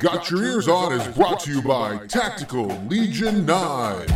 [0.00, 4.06] Got Your Ears On is brought to you by Tactical Legion 9.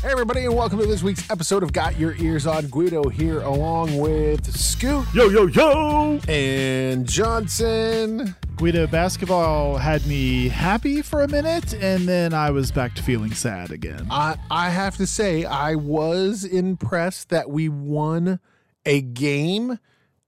[0.00, 2.66] Hey, everybody, and welcome to this week's episode of Got Your Ears On.
[2.68, 6.18] Guido here, along with Scoot Yo, yo, yo!
[6.26, 8.34] and Johnson.
[8.56, 13.34] Guido basketball had me happy for a minute, and then I was back to feeling
[13.34, 14.06] sad again.
[14.10, 18.40] I, I have to say, I was impressed that we won
[18.88, 19.78] a game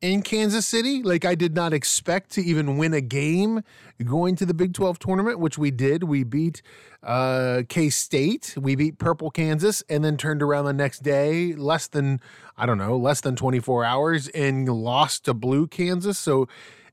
[0.03, 1.03] in Kansas City.
[1.03, 3.63] Like, I did not expect to even win a game
[4.05, 6.05] going to the Big 12 tournament, which we did.
[6.05, 6.61] We beat
[7.03, 11.87] uh, K State, we beat Purple Kansas, and then turned around the next day, less
[11.87, 12.21] than,
[12.59, 16.19] I don't know, less than 24 hours, and lost to Blue Kansas.
[16.19, 16.47] So,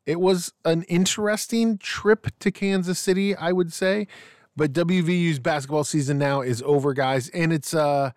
[0.06, 4.08] it was an interesting trip to Kansas City, I would say.
[4.56, 8.12] But WVU's basketball season now is over, guys, and it's uh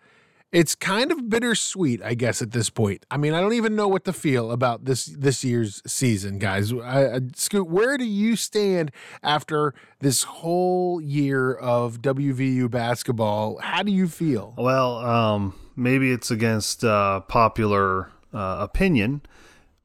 [0.51, 3.05] it's kind of bittersweet, I guess, at this point.
[3.09, 6.73] I mean, I don't even know what to feel about this this year's season, guys.
[6.73, 8.91] I, I, Scoot, where do you stand
[9.23, 13.59] after this whole year of WVU basketball?
[13.59, 14.53] How do you feel?
[14.57, 19.21] Well, um, maybe it's against uh, popular uh, opinion,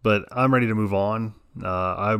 [0.02, 1.34] but I'm ready to move on.
[1.62, 2.18] Uh, I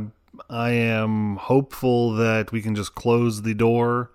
[0.49, 4.11] I am hopeful that we can just close the door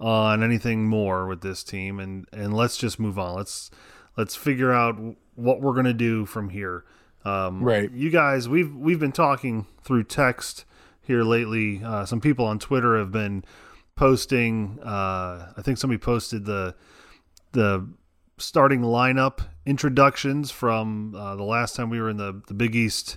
[0.00, 3.36] on anything more with this team, and and let's just move on.
[3.36, 3.70] Let's
[4.16, 4.96] let's figure out
[5.34, 6.84] what we're gonna do from here.
[7.24, 7.90] Um, Right.
[7.90, 10.64] You guys, we've we've been talking through text
[11.00, 11.82] here lately.
[11.84, 13.44] Uh, some people on Twitter have been
[13.96, 14.78] posting.
[14.82, 16.74] Uh, I think somebody posted the
[17.52, 17.88] the
[18.38, 23.16] starting lineup introductions from uh, the last time we were in the, the Big East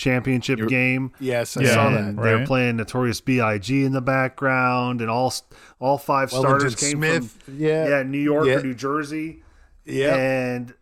[0.00, 1.12] championship game.
[1.20, 2.00] Yes, I Yeah, saw yeah.
[2.02, 2.16] that.
[2.16, 2.46] They're Right.
[2.46, 3.84] playing Notorious B.I.G.
[3.84, 5.32] in the background, and all
[5.78, 7.88] all five Wellington starters came Smith, from yeah.
[7.88, 8.54] yeah New York Yeah.
[8.54, 9.42] or New Jersey.
[9.84, 10.14] Yeah.
[10.16, 10.74] And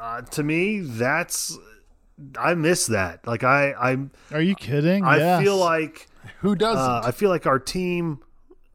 [0.00, 1.56] uh, to me, that's
[2.38, 3.26] I miss that.
[3.26, 5.04] Like I I Are you kidding?
[5.04, 5.42] I Yes.
[5.42, 6.08] feel like
[6.40, 6.78] Who doesn't?
[6.82, 8.20] uh, I feel like our team,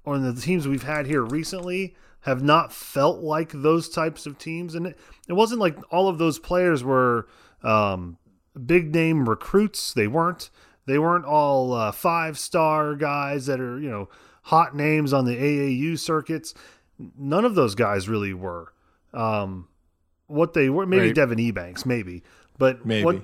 [0.06, 4.76] or the teams we've had here recently, have not felt like those types of teams.
[4.76, 7.28] And it, it wasn't like all of those players were
[7.64, 8.18] um,
[8.66, 9.94] big name recruits.
[9.94, 10.50] They weren't.
[10.86, 14.10] They weren't all uh, five star guys that are you know
[14.44, 16.54] hot names on the AAU circuits.
[17.18, 18.74] None of those guys really were.
[19.14, 19.68] Um,
[20.28, 21.16] what they were, maybe Right.
[21.16, 22.24] Devin Ebanks, maybe,
[22.58, 23.04] but Maybe.
[23.04, 23.22] what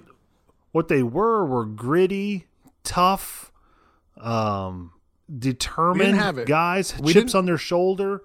[0.71, 2.45] what they were were gritty,
[2.83, 3.51] tough,
[4.19, 4.91] um,
[5.39, 8.21] determined guys, We chips on their shoulder.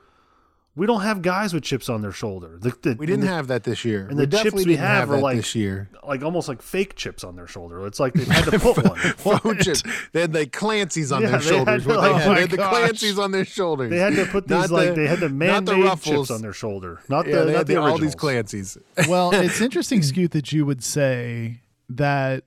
[0.74, 2.56] We don't have guys with chips on their shoulder.
[2.58, 4.06] The, the, we didn't the- have that this year.
[4.08, 5.90] and we the chips we have have are like- this year.
[6.02, 7.86] like almost like fake chips on their shoulder.
[7.86, 8.96] It's like they had to put one.
[9.18, 9.82] Faux chips.
[10.12, 11.82] They had the Clancy's on Yeah, their they had shoulders.
[11.82, 12.26] to- what they oh had.
[12.28, 12.56] my They had the.
[12.56, 13.90] Clancy's on their shoulders.
[13.90, 16.28] They had to put Not these like the- they had the not the man-made Ruffles.
[16.28, 18.78] chips on their shoulder, not yeah, the they not had the the, all these Clancy's.
[19.08, 21.60] well, it's interesting, Scoot, that you would say
[21.90, 22.44] that.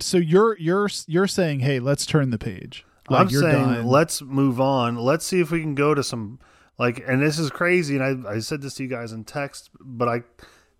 [0.00, 2.84] So you're you're you're saying, hey, let's turn the page.
[3.08, 3.86] Like I'm you're saying done.
[3.86, 4.96] let's move on.
[4.96, 6.40] Let's see if we can go to some
[6.78, 9.70] like and this is crazy and I, I said this to you guys in text,
[9.80, 10.22] but I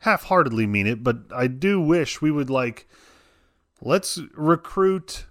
[0.00, 2.86] half heartedly mean it, but I do wish we would like
[3.80, 5.26] let's recruit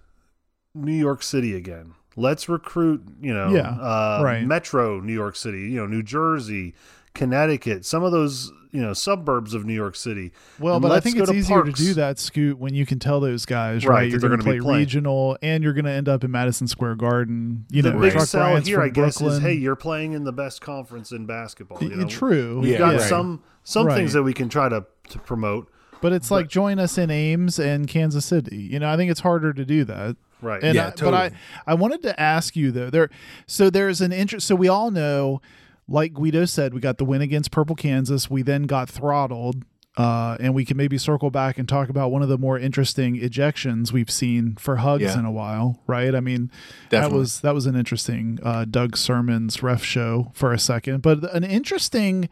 [0.73, 1.93] New York City again.
[2.17, 4.45] Let's recruit, you know, Yeah, uh, right.
[4.45, 6.73] Metro New York City, you know, New Jersey,
[7.15, 10.31] Connecticut, some of those, you know, suburbs of New York City.
[10.59, 11.79] Well, And but I think it's to easier parks.
[11.79, 14.03] to do that, Scoot, when you can tell those guys, Right, right?
[14.03, 16.29] 'cause You're they're going to play be regional, and you're going to end up in
[16.31, 17.65] Madison Square Garden.
[17.71, 19.37] You the know, big Truck sell Bryant's here, from I guess, Brooklyn.
[19.37, 21.81] is hey, you're playing in the best conference in basketball.
[21.81, 22.05] You know?
[22.07, 23.01] True, We've Yeah, got right.
[23.01, 23.95] some some Right.
[23.95, 25.67] things that we can try to, to promote.
[26.01, 28.57] but it's like join us in Ames and Kansas City.
[28.57, 30.15] You know, I think it's harder to do that.
[30.41, 30.61] Right.
[30.61, 31.31] And Yeah, I, but I.
[31.65, 32.91] I wanted to ask you though.
[32.91, 33.09] There,
[33.47, 34.45] so there's an interest.
[34.45, 35.41] So we all know,
[35.87, 38.29] like Guido said, we got the win against Purple Kansas.
[38.29, 39.63] We then got throttled,
[39.97, 43.15] uh, and we can maybe circle back and talk about one of the more interesting
[43.19, 45.19] ejections we've seen for Hugs Yeah.
[45.19, 46.13] in a while, right?
[46.15, 46.51] I mean,
[46.89, 51.23] that was that was an interesting uh, Doug Sirmons' ref show for a second, but
[51.35, 52.29] an interesting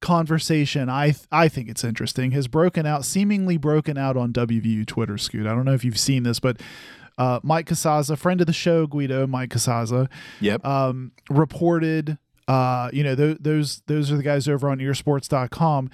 [0.00, 5.18] conversation i i think it's interesting has broken out seemingly broken out on wvu twitter
[5.18, 6.58] scoot i don't know if you've seen this but
[7.18, 10.08] uh, mike casazza friend of the show guido mike casazza
[10.40, 10.64] Yep.
[10.64, 12.16] um, reported
[12.50, 15.88] uh, you know th- those those are the guys over on earsports.com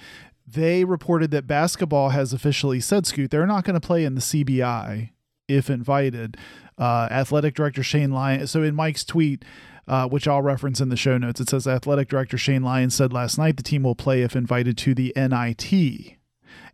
[0.47, 4.21] they reported that basketball has officially said scoot they're not going to play in the
[4.21, 5.11] cbi
[5.47, 6.37] if invited
[6.77, 9.45] uh, athletic director shane lyons so in mike's tweet
[9.87, 11.39] uh, which I'll reference in the show notes.
[11.39, 14.77] It says Athletic Director Shane Lyons said last night the team will play if invited
[14.79, 16.17] to the NIT.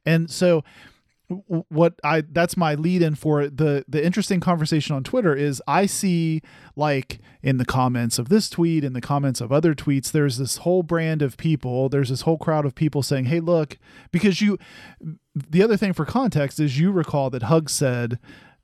[0.04, 0.64] And so
[1.28, 5.86] what I that's my lead in for the the interesting conversation on Twitter is I
[5.86, 6.42] see
[6.76, 10.58] like in the comments of this tweet in the comments of other tweets there's this
[10.58, 13.78] whole brand of people there's this whole crowd of people saying hey look
[14.12, 14.58] because you
[15.34, 18.20] the other thing for context is you recall that Hug said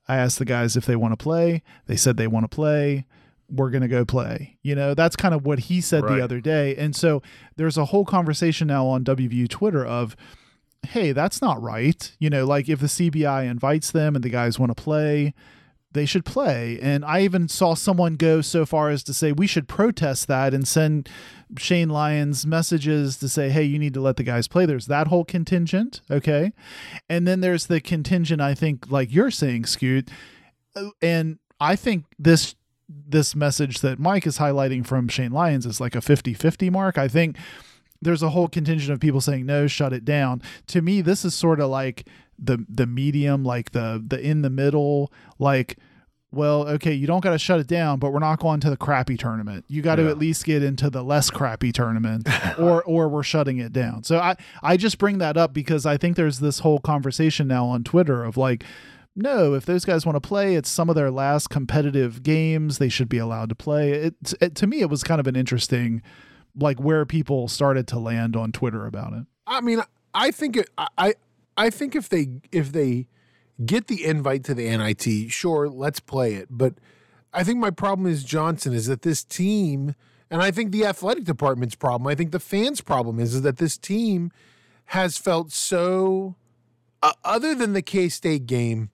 [0.07, 3.05] I asked the guys if they want to play they said they want to play
[3.51, 4.59] we're going to go play.
[4.61, 6.17] You know, that's kind of what he said Right.
[6.17, 6.75] the other day.
[6.75, 7.23] And so
[7.55, 10.15] there's a whole conversation now on WVU Twitter of,
[10.87, 12.11] hey, that's not right.
[12.19, 15.33] You know, like if the CBI invites them and the guys want to play,
[15.91, 16.79] they should play.
[16.81, 20.53] And I even saw someone go so far as to say we should protest that
[20.53, 21.09] and send
[21.57, 24.65] Shane Lyons messages to say, hey, you need to let the guys play.
[24.65, 26.01] There's that whole contingent.
[26.09, 26.53] Okay.
[27.09, 30.09] And then there's the contingent, I think, like you're saying, Scoot.
[30.75, 32.55] Uh, And I think this
[33.07, 36.97] this message that Mike is highlighting from Shane Lyons is like a 50-50 mark.
[36.97, 37.37] I think
[38.01, 40.41] there's a whole contingent of people saying no, shut it down.
[40.67, 42.07] To me, this is sort of like
[42.37, 45.77] the the medium, like the the in the middle, like
[46.31, 48.77] well, okay, you don't got to shut it down, but we're not going to the
[48.77, 49.65] crappy tournament.
[49.67, 50.09] You got to Yeah.
[50.09, 52.27] at least get into the less crappy tournament,
[52.59, 54.03] or or we're shutting it down.
[54.03, 57.65] So I I just bring that up because I think there's this whole conversation now
[57.65, 58.63] on Twitter of like,
[59.15, 62.77] no, if those guys want to play, it's some of their last competitive games.
[62.77, 63.91] They should be allowed to play.
[63.93, 66.03] It, it to me, it was kind of an interesting,
[66.55, 69.25] like where people started to land on Twitter about it.
[69.47, 69.81] I mean,
[70.13, 71.15] I think it, I-
[71.57, 73.07] I think if they if they
[73.65, 76.47] get the invite to the NIT, sure, let's play it.
[76.49, 76.75] But
[77.33, 79.93] I think my problem is Johnson is that this team,
[80.31, 83.57] and I think the athletic department's problem, I think the fans' problem is, is that
[83.57, 84.31] this team
[84.85, 86.35] has felt so,
[87.03, 88.89] uh, other than the K State game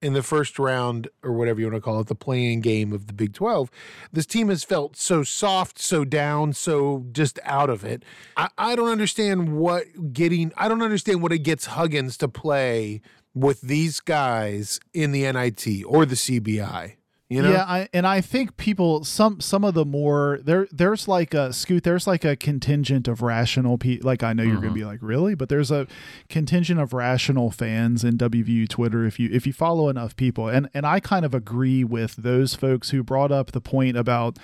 [0.00, 3.06] in the first round or whatever you want to call it, the playing game of
[3.06, 3.70] the Big 12,
[4.12, 8.04] this team has felt so soft, so down, so just out of it.
[8.36, 13.00] I, I don't understand what getting, I don't understand what it gets Huggins to play
[13.34, 16.97] with these guys in the NIT or the CBI.
[17.28, 17.50] You know?
[17.50, 21.52] Yeah, I, and I think people some some of the more there there's like a
[21.52, 24.86] scoot there's like a contingent of rational pe like I know you're going to be
[24.86, 25.86] like really, but there's a
[26.30, 30.48] contingent of rational fans in WVU Twitter if you if you follow enough people.
[30.48, 34.38] And and I kind of agree with those folks who brought up the point about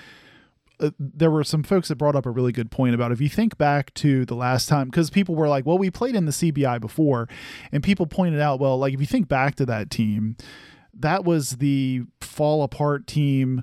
[0.79, 3.29] uh, there were some folks that brought up a really good point about if you
[3.31, 6.33] think back to the last time because people were like well we played in the
[6.33, 7.29] cbi before
[7.71, 10.37] and people pointed out well like if you think back to that team
[10.99, 13.63] that was the fall apart team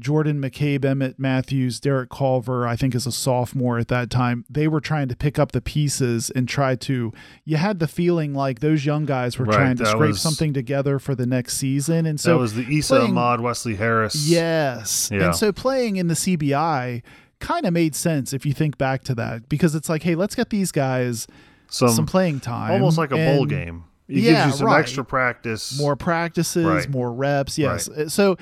[0.00, 4.68] jordan mccabe emmett matthews derek culver i think is a sophomore at that time they
[4.68, 7.12] were trying to pick up the pieces and try to
[7.44, 10.52] you had the feeling like those young guys were Right, trying to scrape was- something
[10.52, 14.28] together for the next season and so that was the Issa playing- Ahmad Wesley Harris.
[14.28, 15.10] Yes.
[15.12, 15.26] Yeah.
[15.26, 17.02] And so playing in the CBI
[17.40, 20.36] kind of made sense if you think back to that because it's like, hey, let's
[20.36, 21.26] get these guys
[21.70, 22.70] some, some playing time.
[22.70, 23.82] almost like a bowl game.
[24.08, 24.80] It Yeah, gives you some right.
[24.80, 25.78] extra practice.
[25.78, 26.88] More practices, Right.
[26.88, 27.58] more reps.
[27.58, 27.88] Yes.
[28.08, 28.36] So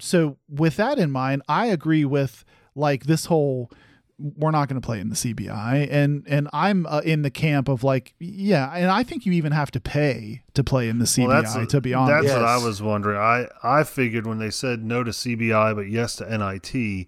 [0.00, 2.44] so with that in mind, I agree with
[2.74, 3.70] like this whole
[4.18, 7.68] we're not going to play in the CBI and and I'm uh, in the camp
[7.68, 11.04] of like yeah, and I think you even have to pay to play in the
[11.04, 12.28] CBI Well, that's to be honest.
[12.28, 13.18] That's what I was wondering.
[13.18, 17.06] I I figured when they said no to CBI but yes to NIT,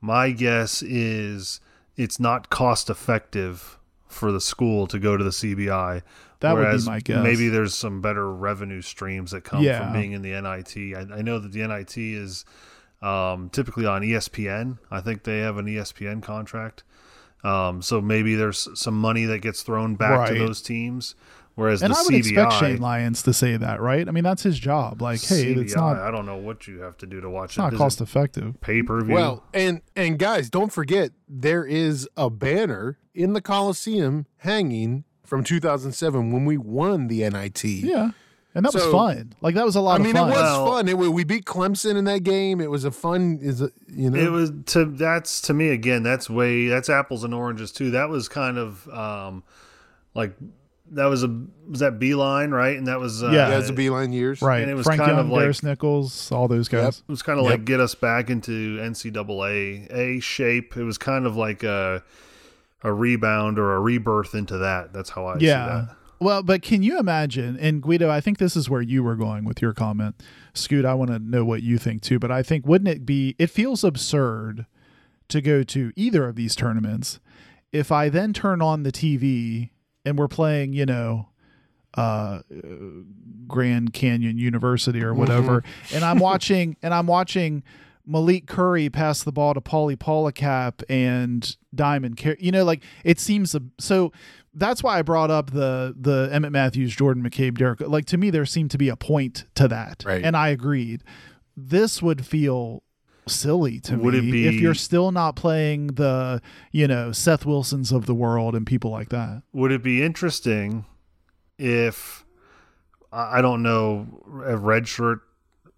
[0.00, 1.60] my guess is
[1.96, 6.02] it's not cost effective for the school to go to the CBI.
[6.40, 7.22] That would be my guess.
[7.22, 9.84] Maybe there's some better revenue streams that come Yeah.
[9.84, 10.96] from being in the NIT.
[10.96, 12.44] I, I know that the NIT is
[13.02, 14.78] um, typically on ESPN.
[14.90, 16.82] I think they have an ESPN contract.
[17.44, 21.14] Um, so maybe there's some money that gets thrown back to those teams.
[21.54, 24.06] Whereas and the I would CBI, expect Shane Lyons to say that, right?
[24.06, 25.00] I mean, that's his job.
[25.00, 27.58] Like, hey, it's not I don't know what you have to do to watch it's
[27.58, 27.76] not it.
[27.76, 28.60] cost effective.
[28.60, 29.14] pay per view.
[29.14, 35.44] Well, and and guys, don't forget there is a banner in the Coliseum hanging from
[35.44, 37.64] 2007 when we won the NIT.
[37.64, 38.10] Yeah.
[38.54, 39.34] And that was fun.
[39.42, 40.16] Like that was a lot of fun.
[40.16, 40.28] I mean, fun.
[40.30, 40.88] it was Well- fun.
[40.88, 42.60] It, we beat Clemson in that game.
[42.62, 44.18] It was a fun, is a, you know.
[44.18, 46.02] it was to that's to me again.
[46.02, 47.90] That's way that's apples and oranges too.
[47.90, 49.42] That was kind of um,
[50.14, 50.32] like
[50.92, 51.28] that was a
[51.68, 53.50] was that Beilein right, and that was uh, Yeah.
[53.50, 54.40] yeah, it's a Beilein years.
[54.40, 54.62] right.
[54.62, 57.02] and it was Frank kind Young, of like- Darris Nichols, all those guys.
[57.06, 57.50] It was kind of Yep.
[57.52, 60.78] like get us back into NCAA a shape.
[60.78, 62.02] It was kind of like a
[62.86, 64.92] a rebound or a rebirth into that.
[64.92, 65.66] That's how I see Yeah.
[65.66, 65.96] that.
[66.18, 67.58] Well, but can you imagine?
[67.58, 70.14] And Guido, I think this is where you were going with your comment.
[70.54, 72.18] Scoot, I want to know what you think too.
[72.18, 73.34] But I think wouldn't it be?
[73.38, 74.64] It feels absurd
[75.28, 77.18] to go to either of these tournaments
[77.72, 79.70] if I then turn on the TV
[80.06, 81.28] and we're playing, you know,
[81.94, 82.40] uh,
[83.46, 85.62] Grand Canyon University or whatever,
[85.94, 87.62] and I'm watching and I'm watching
[88.06, 92.16] Malik Curry passed the ball to Pauly Paulicap and Diamond.
[92.16, 94.12] Car- You know, like it seems ab- so.
[94.54, 97.80] that's why I brought up the the Emmett Matthews, Jordan McCabe, Derek.
[97.80, 100.24] Like to me, there seemed to be a point to that, Right.
[100.24, 101.02] and I agreed.
[101.56, 102.82] This would feel
[103.28, 107.90] silly to Would me be- if you're still not playing the you know Seth Wilsons
[107.90, 109.42] of the world and people like that.
[109.52, 110.84] Would it be interesting
[111.58, 112.24] if
[113.12, 114.06] I don't know
[114.44, 115.20] a red shirt?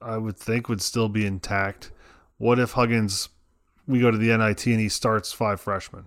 [0.01, 1.91] I would think would still be intact.
[2.39, 3.29] What if Huggins?
[3.87, 6.07] We go to the NIT and he starts five freshmen.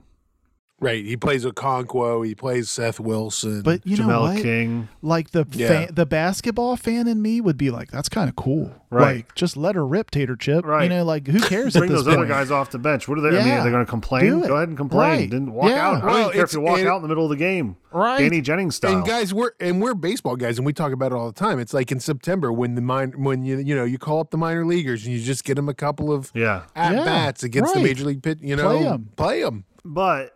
[0.81, 1.05] Right.
[1.05, 2.25] He plays Okonkwo.
[2.25, 3.61] He plays Seth Wilson.
[3.61, 4.41] But you know Jamel what?
[4.41, 4.89] King.
[5.03, 5.67] Like the Yeah.
[5.67, 9.17] fan, the basketball fan in me would be like, "That's kind of cool." Right.
[9.17, 10.65] Like, just let her rip, Tater Chip.
[10.65, 10.83] Right.
[10.83, 13.07] You know, like who cares at Bring this those other guys off the bench.
[13.07, 13.29] What are they?
[13.29, 13.61] I mean, Yeah.
[13.61, 14.41] are they going to complain?
[14.41, 15.09] Go ahead and complain.
[15.19, 15.29] Right.
[15.29, 15.87] Then walk Yeah.
[15.87, 15.95] out.
[15.97, 17.75] I don't Well, care if you walk and- out in the middle of the game.
[17.93, 18.17] Right.
[18.19, 18.97] Danny Jennings style.
[18.97, 21.59] And guys, we're and we're baseball guys, and we talk about it all the time.
[21.59, 24.37] It's like in September when the min- when you you know you call up the
[24.37, 26.63] minor leaguers and you just get them a couple of yeah.
[26.75, 28.39] at Yeah, bats against the major league pit.
[28.41, 29.09] You know, Play 'em.
[29.15, 29.63] Play them.
[29.85, 30.35] But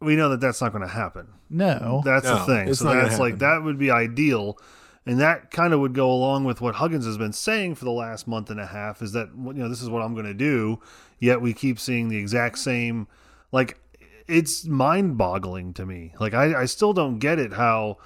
[0.00, 1.28] we know that that's not going to happen.
[1.50, 2.68] No, That's the thing.
[2.68, 4.58] it's So not that's like that would be ideal,
[5.06, 7.90] and that kind of would go along with what Huggins has been saying for the
[7.92, 9.02] last month and a half.
[9.02, 10.80] Is that you know this is what I'm going to do.
[11.18, 13.06] Yet we keep seeing the exact same.
[13.52, 13.78] Like
[14.26, 16.14] it's mind-boggling to me.
[16.18, 17.98] Like I, I still don't get it how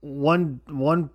[0.00, 1.10] one one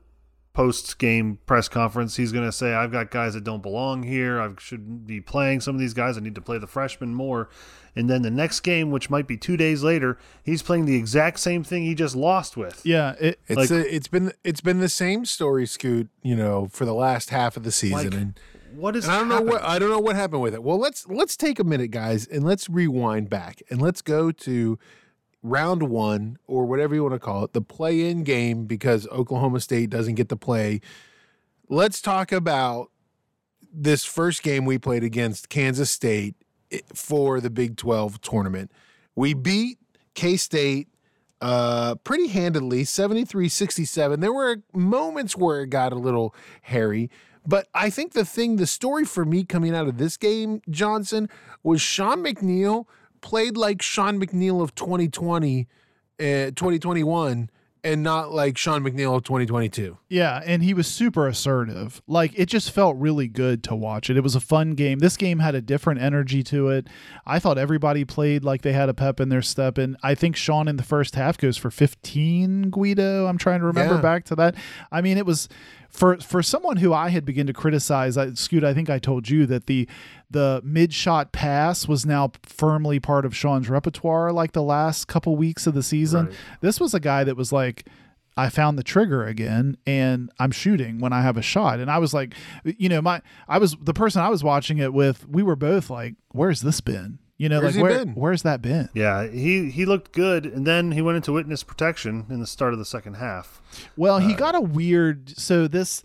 [0.53, 4.41] post game press conference he's going to say I've got guys that don't belong here.
[4.41, 6.17] I should be playing some of these guys.
[6.17, 7.49] I need to play the freshmen more.
[7.95, 11.39] And then the next game, which might be two days later, he's playing the exact
[11.39, 12.81] same thing he just lost with.
[12.85, 16.09] yeah, it, It's Like- a, it's been it's been the same story, Scoot.
[16.23, 18.39] You know, for the last half of the season, Like, and,
[18.75, 19.03] What is?
[19.05, 20.63] and I don't know what I don't know what happened with it.
[20.63, 24.79] Well, let's let's take a minute, guys, and let's rewind back and let's go to
[25.43, 29.89] round one or whatever you want to call it, the play-in game because Oklahoma State
[29.89, 30.79] doesn't get to play.
[31.67, 32.91] Let's talk about
[33.73, 36.35] this first game we played against Kansas State
[36.93, 38.71] for the Big 12 tournament.
[39.15, 39.77] We beat
[40.13, 40.87] K State
[41.41, 44.19] uh, pretty handedly, 73 67.
[44.19, 47.09] There were moments where it got a little hairy.
[47.45, 51.27] But I think the thing, the story for me coming out of this game, Johnson,
[51.63, 52.85] was Sean McNeil
[53.21, 55.67] played like Sean McNeil of 2020,
[56.19, 57.49] uh, 2021,
[57.83, 59.97] and not like Sean McNeil of 2022.
[60.07, 62.01] Yeah, and he was super assertive.
[62.07, 64.17] Like it just felt really good to watch it.
[64.17, 64.99] It was a fun game.
[64.99, 66.87] This game had a different energy to it.
[67.25, 70.35] I thought everybody played like they had a pep in their step and I think
[70.35, 73.25] Sean in the first half goes for 15 Guido.
[73.25, 74.01] I'm trying to remember Yeah.
[74.01, 74.55] back to that.
[74.91, 75.49] I mean, it was
[75.89, 79.27] for for someone who I had begun to criticize, I, Scoot, I think I told
[79.29, 79.87] you that the
[80.31, 85.35] the mid shot pass was now firmly part of Sean's repertoire like the last couple
[85.35, 86.27] weeks of the season.
[86.27, 86.35] Right.
[86.61, 87.85] This was a guy that was like
[88.37, 91.79] I found the trigger again and I'm shooting when I have a shot.
[91.79, 92.33] And I was like,
[92.63, 95.89] you know, my I was the person I was watching it with, we were both
[95.89, 97.19] like, where's this been?
[97.37, 98.13] You know, Where's like where been?
[98.13, 98.89] where's that been?
[98.93, 102.71] Yeah, he he looked good, and then he went into witness protection in the start
[102.71, 103.59] of the second half.
[103.97, 106.03] Well, he uh, got a weird so this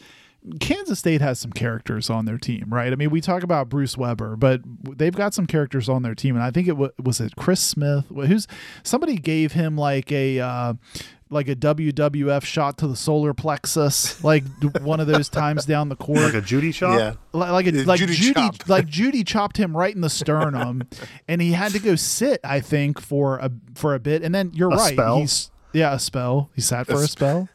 [0.60, 2.92] Kansas State has some characters on their team, right?
[2.92, 4.60] I mean, we talk about Bruce Weber, but
[4.96, 7.60] they've got some characters on their team, and I think it wa- was it Chris
[7.60, 8.46] Smith, who's
[8.82, 10.74] somebody gave him like a uh,
[11.28, 14.44] like a WWF shot to the solar plexus, like
[14.82, 16.98] one of those times down the court, Like a Judy shot.
[16.98, 17.14] Yeah.
[17.32, 18.68] Li- like a, like Judy Judy, chop.
[18.68, 20.84] like Judy chopped him right in the sternum,
[21.28, 22.38] and he had to go sit.
[22.44, 24.92] I think for a for a bit, and then you're A right.
[24.92, 25.18] spell?
[25.18, 26.50] He's yeah, a spell.
[26.54, 27.48] He sat for A a sp- spell.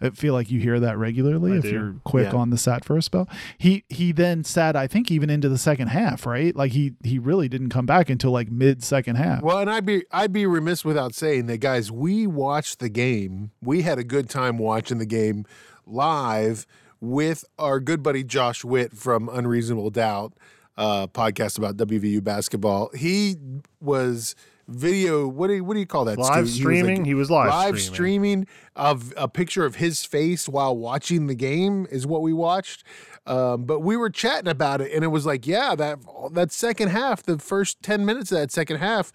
[0.00, 1.70] I feel like you hear that regularly I if do.
[1.70, 2.38] you're quick Yeah.
[2.38, 3.28] on the sat for a spell.
[3.58, 6.54] He he then sat, I think, even into the second half, right?
[6.56, 9.42] Like he he really didn't come back until like mid second half.
[9.42, 11.90] Well, and I'd be I'd be remiss without saying that, guys.
[11.92, 13.50] We watched the game.
[13.62, 15.44] We had a good time watching the game
[15.86, 16.66] live
[17.00, 20.34] with our good buddy Josh Witt from Unreasonable Doubt
[20.76, 22.90] uh, podcast about WVU basketball.
[22.94, 23.36] He
[23.80, 24.34] was
[24.70, 25.26] video.
[25.28, 26.18] What do you, what do you call that?
[26.18, 26.34] Live Stu?
[26.34, 27.04] He was streaming?
[27.04, 27.94] He was live live streaming.
[27.94, 28.46] streaming
[28.76, 32.84] of a picture of his face while watching the game is what we watched.
[33.26, 35.98] Um, but we were chatting about it, and it was like, yeah, that
[36.32, 39.12] that second half, the first ten minutes of that second half,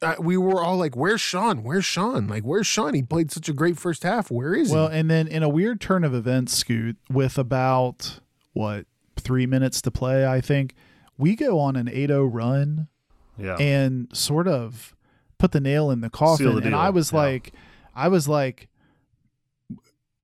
[0.00, 1.62] uh, we were all like, "Where's Sean?
[1.62, 2.28] Where's Sean?
[2.28, 2.94] Like, where's Sean?
[2.94, 4.30] He played such a great first half.
[4.30, 7.36] Where is Well, he?" Well, and then in a weird turn of events, Scoot, with
[7.36, 8.20] about
[8.52, 10.74] what three minutes to play, I think
[11.18, 12.88] we go on an 8-0 run
[13.38, 13.56] Yeah.
[13.56, 14.94] and sort of
[15.38, 16.54] put the nail in the coffin.
[16.56, 17.18] the and I was yeah.
[17.18, 17.52] like,
[17.94, 18.68] I was like,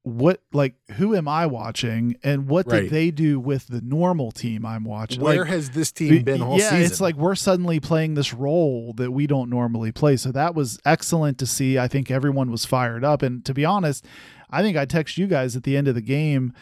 [0.05, 0.41] what?
[0.53, 2.17] Like, who am I watching?
[2.25, 2.83] And what Right.
[2.83, 5.21] did they do with the normal team I'm watching?
[5.21, 6.85] Where Like, has this team been all yeah, season?
[6.87, 10.17] it's like we're suddenly playing this role that we don't normally play.
[10.17, 11.79] So that was excellent to see.
[11.79, 13.23] I think everyone was fired up.
[13.23, 14.05] And to be honest,
[14.51, 16.53] I think I text you guys at the end of the game,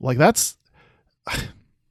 [0.00, 0.56] like that's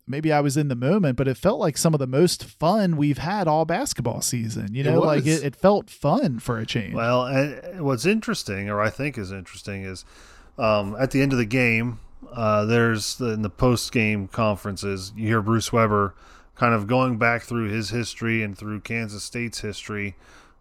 [0.08, 2.98] maybe I was in the moment, but it felt like some of the most fun
[2.98, 4.74] we've had all basketball season.
[4.74, 6.94] You know, like it, it felt fun for a change.
[6.94, 10.06] Well, and what's interesting, or I think is interesting, is
[10.58, 12.00] um, at the end of the game,
[12.32, 16.16] uh, there's the, in the post game conferences, you hear Bruce Weber
[16.56, 20.16] kind of going back through his history and through Kansas State's history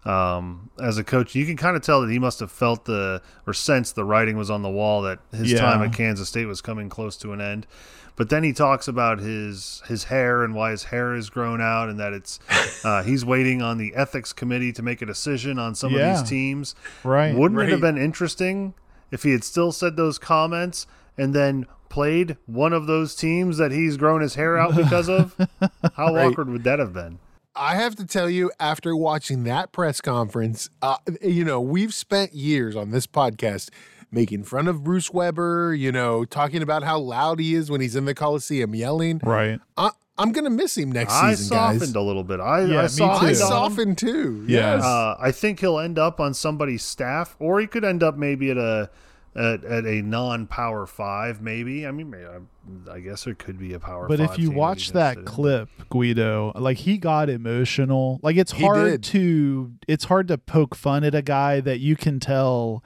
[0.06, 1.34] um, as a coach.
[1.34, 4.36] You can kind of tell that he must have felt the or sensed the writing
[4.36, 5.60] was on the wall that his Yeah.
[5.60, 7.66] time at Kansas State was coming close to an end.
[8.14, 11.90] But then he talks about his his hair and why his hair is grown out,
[11.90, 12.38] and that it's
[12.84, 16.12] uh, he's waiting on the ethics committee to make a decision on some Yeah.
[16.12, 16.74] of these teams.
[17.04, 17.34] Right.
[17.34, 18.72] Wouldn't it have been interesting
[19.10, 20.86] if he had still said those comments
[21.18, 25.34] and then played one of those teams that he's grown his hair out because of?
[25.94, 26.26] How Right.
[26.30, 27.18] awkward would that have been?
[27.56, 32.34] I have to tell you, after watching that press conference, uh, you know, we've spent
[32.34, 33.70] years on this podcast
[34.10, 37.96] making fun of Bruce Weber, you know, talking about how loud he is when he's
[37.96, 39.20] in the Coliseum yelling.
[39.24, 39.60] right.
[39.76, 41.56] I, I'm going to miss him next season.
[41.58, 42.40] I softened a little bit.
[42.40, 43.26] I, Yeah, I me softened too.
[43.26, 44.44] I softened too.
[44.48, 44.76] Yeah.
[44.76, 44.84] Yes.
[44.84, 48.50] Uh, I think he'll end up on somebody's staff, or he could end up maybe
[48.50, 48.88] at a
[49.36, 51.40] at, at a non-power five.
[51.40, 54.08] Maybe I mean, may- I, I guess there could be a power.
[54.08, 58.18] But five if you team watch that clip, Guido, like he got emotional.
[58.22, 59.02] Like it's He hard did.
[59.04, 62.82] to it's hard to poke fun at a guy that you can tell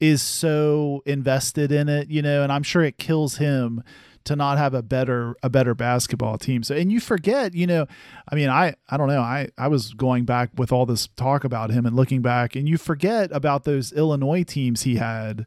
[0.00, 3.84] is so invested in it, you know, and I'm sure it kills him
[4.24, 6.62] to not have a better a better basketball team.
[6.62, 7.86] So and you forget, you know,
[8.30, 11.44] I mean, I I don't know, I I was going back with all this talk
[11.44, 15.44] about him and looking back and you forget about those Illinois teams he had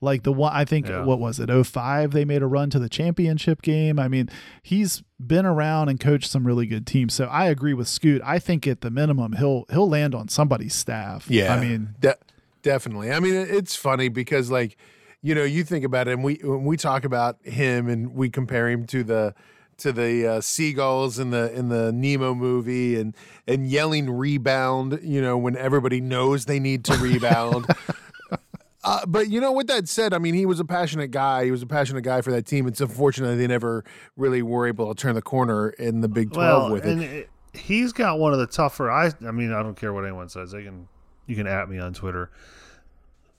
[0.00, 1.04] like the one I think Yeah.
[1.04, 3.98] what was it 05 they made a run to the championship game.
[3.98, 4.28] I mean,
[4.62, 7.14] he's been around and coached some really good teams.
[7.14, 8.22] So I agree with Scoot.
[8.24, 11.26] I think at the minimum he'll he'll land on somebody's staff.
[11.28, 12.16] Yeah, I mean, de-
[12.62, 13.10] definitely.
[13.12, 14.76] I mean, it's funny because, like,
[15.22, 18.30] you know, you think about it, and we when we talk about him and we
[18.30, 19.34] compare him to the
[19.78, 23.14] to the uh, seagulls in the in the Nemo movie, and
[23.48, 27.66] and yelling rebound, you know, when everybody knows they need to rebound.
[28.88, 31.44] Uh, but you know, with that said, I mean, he was a passionate guy.
[31.44, 32.66] He was a passionate guy for that team.
[32.66, 33.84] It's unfortunate they never
[34.16, 37.28] really were able to turn the corner in the Big Twelve well, with and it.
[37.52, 38.90] it, he's got one of the tougher.
[38.90, 40.52] I I mean, I don't care what anyone says.
[40.52, 40.88] They can
[41.26, 42.30] you can at me on Twitter.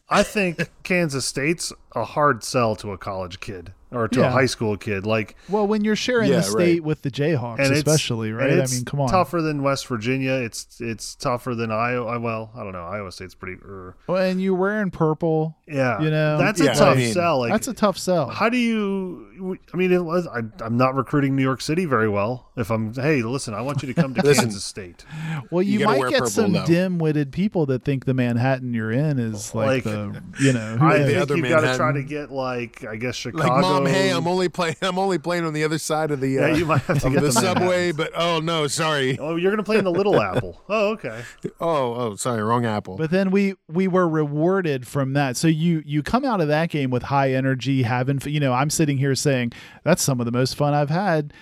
[0.08, 4.46] I think Kansas State's a hard sell to a college kid or to a high
[4.46, 5.06] school kid.
[5.06, 6.84] Like well, when you're sharing Yeah, the state right.
[6.84, 8.50] with the Jayhawks, and it's- especially, right?
[8.52, 9.10] and I mean, come on.
[9.10, 10.34] tougher than West Virginia.
[10.34, 12.20] It's it's tougher than Iowa.
[12.20, 12.84] Well, I don't know.
[12.86, 13.60] Iowa State's pretty.
[13.64, 15.56] er, Well, and you're wearing purple.
[15.68, 16.38] yeah, You know?
[16.38, 17.40] that's Yeah, a tough I mean, sell.
[17.40, 18.28] Like That's a tough sell.
[18.30, 19.58] How do you?
[19.74, 20.28] I mean, it was.
[20.28, 22.49] I, I'm not recruiting New York City very well.
[22.60, 24.46] If I'm, hey, listen, I want you to come to Listen.
[24.46, 25.06] Kansas State.
[25.52, 26.66] Well, you, You might get purple, some though.
[26.66, 30.86] dim-witted people that think the Manhattan you're in is like, Like, the, you know, who
[30.86, 31.08] I knows?
[31.08, 33.48] the think you've got to try to get like, I guess Chicago.
[33.48, 34.76] Like, mom, hey, I'm only playing.
[34.82, 37.10] I'm only playing on the other side of the Yeah, uh, you might have to
[37.10, 37.92] get the the subway.
[37.92, 39.18] But oh no, sorry.
[39.30, 40.62] Oh, you're gonna play in the Little Apple.
[40.70, 41.24] Oh, okay.
[41.60, 42.96] Oh oh, sorry, wrong apple.
[42.98, 45.38] But then we we were rewarded from that.
[45.38, 48.70] So you you come out of that game with high energy, having you know I'm
[48.70, 51.34] sitting here saying that's some of the most fun I've had,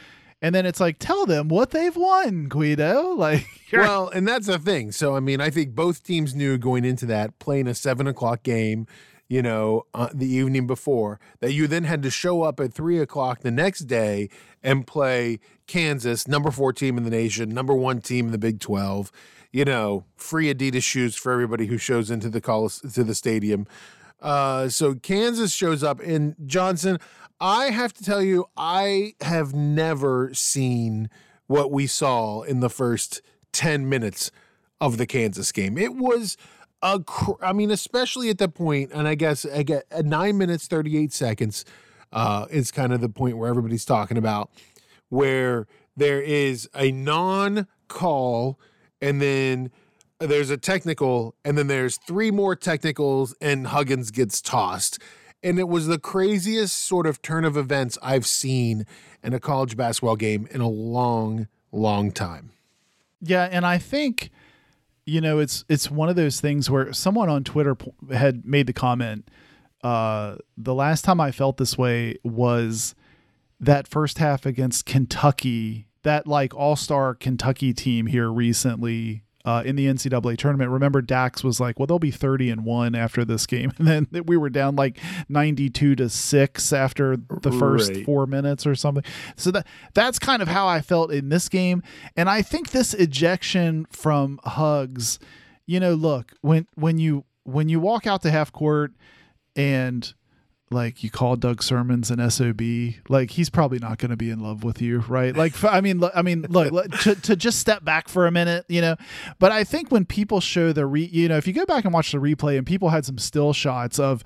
[0.42, 3.14] and then it's like tell them what they've won, Guido.
[3.18, 4.92] Like well, and that's the thing.
[4.92, 8.44] So I mean, I think both teams knew going into that playing a seven o'clock
[8.44, 8.88] game.
[9.28, 12.98] You know, uh, the evening before that, you then had to show up at three
[13.00, 14.30] o'clock the next day
[14.64, 18.62] and play Kansas, number four team in the nation, number one team in the Big
[18.62, 19.12] Twelve.
[19.52, 23.68] You know, free Adidas shoes for everybody who shows into the colis- to the stadium.
[24.22, 27.00] Uh, so Kansas shows up, and Johnson.
[27.40, 31.10] I have to tell you, I have never seen
[31.46, 33.22] what we saw in the first
[33.54, 34.32] 10 minutes
[34.82, 35.78] of the Kansas game.
[35.78, 36.36] It was
[36.82, 40.38] a, cr- I mean, especially at that point, and I guess I get at nine
[40.38, 41.64] minutes, 38 seconds
[42.12, 44.50] uh, is kind of the point where everybody's talking about
[45.10, 48.60] where there is a non call
[49.02, 49.72] and then
[50.20, 55.00] there's a technical and then there's three more technicals and Huggins gets tossed.
[55.44, 58.86] And it was the craziest sort of turn of events I've seen
[59.24, 62.52] in a college basketball game in a long, long time.
[63.22, 64.32] Yeah, and I think
[65.06, 67.76] you know it's it's one of those things where someone on Twitter
[68.12, 69.30] had made the comment.
[69.84, 72.96] Uh, the last time I felt this way was
[73.60, 79.24] that first half against Kentucky, that like all star Kentucky team here recently.
[79.48, 82.96] Uh, in the NCAA tournament, remember Dax was like, "Well, they'll be thirty and one
[82.96, 87.94] after this game," and then we were down like ninety-two to six after the first
[87.94, 88.04] Right.
[88.06, 89.06] four minutes or something.
[89.38, 91.82] So that that's kind of how I felt in this game,
[92.18, 95.18] and I think this ejection from Hugs,
[95.66, 98.92] you know, look when when you when you walk out to half court
[99.56, 100.14] and
[100.70, 104.40] like you call Doug Sirmons an SOB, like he's probably not going to be in
[104.40, 105.36] love with you, right?
[105.36, 108.82] Like, I mean, I mean, look, to, to just step back for a minute, you
[108.82, 108.98] know,
[109.40, 111.94] but I think when people show the re, you know, if you go back and
[111.94, 114.24] watch the replay and people had some still shots of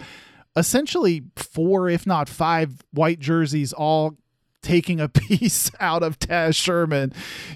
[0.56, 4.18] essentially four, if not five white jerseys all
[4.64, 7.14] taking a piece out of Taz Sherman,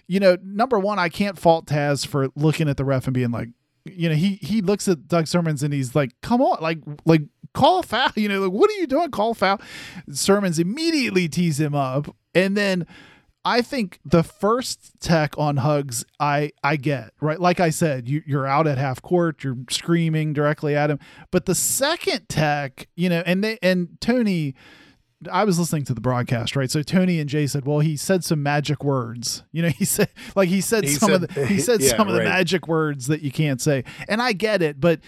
[0.08, 3.32] you know, number one, I can't fault Taz for looking at the ref and being
[3.32, 3.50] like,
[3.86, 7.22] you know, he he looks at Doug Sirmons and he's like, "Come on, like like
[7.54, 9.12] call a foul." You know, like what are you doing?
[9.12, 9.62] Call a foul.
[10.10, 12.88] Sirmons immediately tees him up, and then
[13.46, 17.40] I think the first tech on hugs, I I get right.
[17.40, 21.00] Like I said, you you're out at half court, you're screaming directly at him.
[21.30, 24.56] But the second tech, you know, and they and Tony
[25.32, 26.70] I was listening to the broadcast, right?
[26.70, 30.10] So Tony and Jay said, "Well, he said some magic words." You know, he said
[30.36, 32.68] like he said He some said- of the he said yeah, some of the magic
[32.68, 33.84] words that you can't say.
[34.08, 35.00] And I get it, but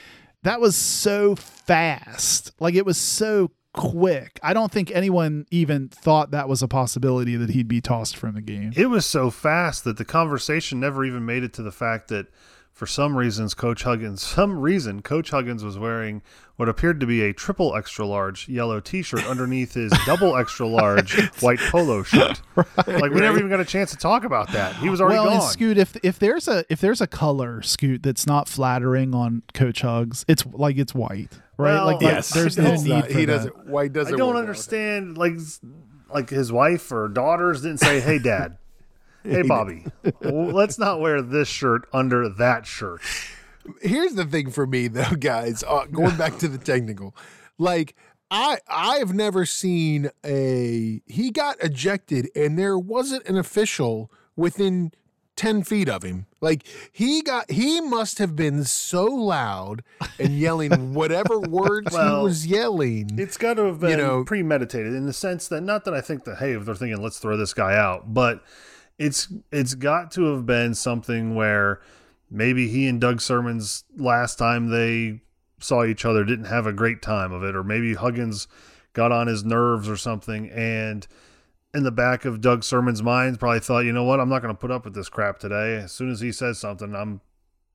[0.43, 2.51] that was so fast.
[2.59, 4.39] Like it was so quick.
[4.41, 8.33] I don't think anyone even thought that was a possibility that he'd be tossed from
[8.33, 8.73] the game.
[8.75, 12.27] It was so fast that the conversation never even made it to the fact that
[12.77, 16.21] for some reasons Coach Huggins some reason Coach Huggins was wearing
[16.57, 21.19] what appeared to be a triple extra large yellow t-shirt underneath his double extra large
[21.41, 22.39] white polo shirt.
[22.87, 24.75] Like we never even got a chance to talk about that.
[24.75, 25.49] He was already well, gone.
[25.49, 29.81] Scoot, if if there's a if there's a color Scoot that's not flattering on Coach
[29.81, 31.73] Hugs, it's like it's white, right?
[31.73, 32.29] Well, like, like, Yes.
[32.29, 33.31] there's no need not- for he that.
[33.33, 33.67] doesn't.
[33.67, 34.13] White doesn't.
[34.13, 34.41] I don't work well.
[34.41, 35.33] understand like
[36.09, 38.57] like his wife or daughters didn't say, "Hey dad,
[39.27, 39.85] hey Bobby,
[40.21, 43.01] let's not wear this shirt under that shirt."
[43.81, 47.15] here's the thing for me though guys uh, going back to the technical.
[47.57, 47.95] Like
[48.29, 54.91] i i've never seen a he got ejected and there wasn't an official within
[55.37, 56.25] 10 feet of him.
[56.41, 59.83] Like he got he must have been so loud
[60.19, 64.23] and yelling whatever words Well, he was yelling It's got to have been you know-
[64.23, 67.19] premeditated in the sense that not that I think that hey, if they're thinking let's
[67.19, 68.43] throw this guy out, but
[68.97, 71.81] it's it's got to have been something where
[72.29, 75.21] maybe he and Doug Sirmons last time they
[75.59, 78.47] saw each other didn't have a great time of it, or maybe Huggins
[78.93, 81.07] got on his nerves or something, and
[81.73, 84.53] in the back of Doug Sirmons' mind probably thought, you know what, I'm not going
[84.53, 85.75] to put up with this crap today.
[85.75, 87.21] As soon as he says something, I'm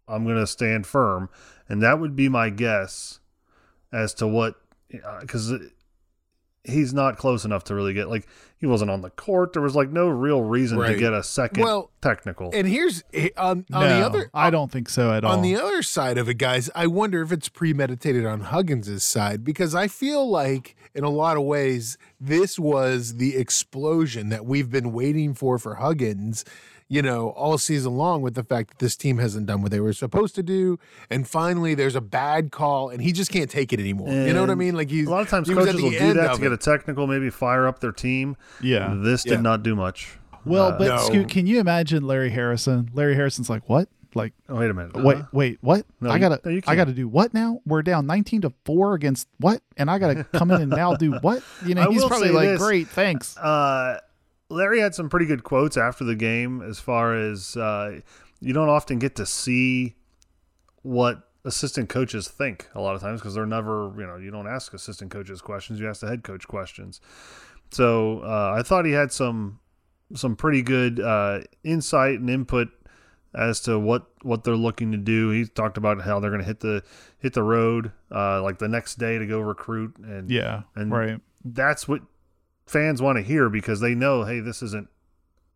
[0.09, 1.29] I'm going to stand firm,
[1.69, 3.21] and that would be my guess
[3.93, 4.57] as to what
[5.05, 5.53] uh, because
[6.65, 8.27] he's not close enough to really get like
[8.59, 9.53] he wasn't on the court.
[9.53, 12.51] There was like no real reason to get a second Well, technical.
[12.55, 13.03] and here's
[13.37, 15.33] on, on no, the other I don't think so at all.
[15.33, 19.43] On the other side of it, guys, I wonder if it's premeditated on Huggins's side
[19.45, 24.71] because I feel like, in a lot of ways, this was the explosion that we've
[24.71, 26.45] been waiting for for Huggins,
[26.93, 29.81] you know, all season long with the fact that this team hasn't done what they
[29.81, 30.79] were supposed to do.
[31.09, 34.11] And finally, there's a bad call and he just can't take it anymore.
[34.13, 34.75] you know what I mean?
[34.75, 36.53] Like he's a lot of times he was at coaches will do that to get
[36.53, 36.55] it.
[36.55, 38.37] a technical, maybe fire up their team.
[38.61, 38.95] yeah.
[38.97, 39.41] This did Yeah.
[39.41, 40.19] not do much.
[40.45, 40.97] Well, Uh, but No.
[40.99, 42.91] Scoot, can you imagine Larry Harrison?
[42.93, 43.89] Larry Harrison's like, what?
[44.15, 44.93] Like, oh, wait a minute.
[44.95, 45.27] wait, Uh-huh.
[45.33, 45.87] wait, what?
[46.03, 47.61] No, I gotta, no, you I gotta do what now?
[47.65, 49.63] We're down nineteen to four against what?
[49.79, 51.43] And I gotta come in and now do what?
[51.65, 52.61] You know, I he's probably like, this.
[52.61, 53.39] great, thanks.
[53.39, 54.01] Uh,
[54.53, 58.01] Larry had some pretty good quotes after the game as far as uh,
[58.41, 59.95] you don't often get to see
[60.83, 64.47] what assistant coaches think a lot of times because they're never, you know, you don't
[64.47, 67.01] ask assistant coaches questions, you ask the head coach questions.
[67.71, 69.59] So uh, I thought he had some
[70.15, 72.69] some pretty good uh, insight and input
[73.35, 75.31] as to what what they're looking to do.
[75.31, 76.83] He talked about how they're going to hit the
[77.19, 81.21] hit the road uh, like the next day to go recruit and Yeah, and right.
[81.45, 82.03] that's what
[82.67, 84.89] fans want to hear because they know, hey, this isn't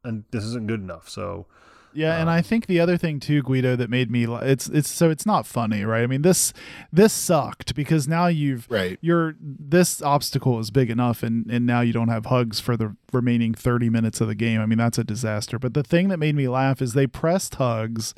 [0.04, 1.08] and this isn't good enough.
[1.08, 1.46] So
[1.92, 4.88] Yeah, and um, I think the other thing too, Guido, that made me it's it's
[4.88, 6.02] so it's not funny, right?
[6.02, 6.52] I mean this
[6.92, 8.98] this sucked because now you've Right.
[9.00, 12.94] you're this obstacle is big enough, and and now you don't have hugs for the
[13.12, 14.60] remaining thirty minutes of the game.
[14.60, 15.58] I mean that's a disaster.
[15.58, 18.14] But the thing that made me laugh is they pressed hugs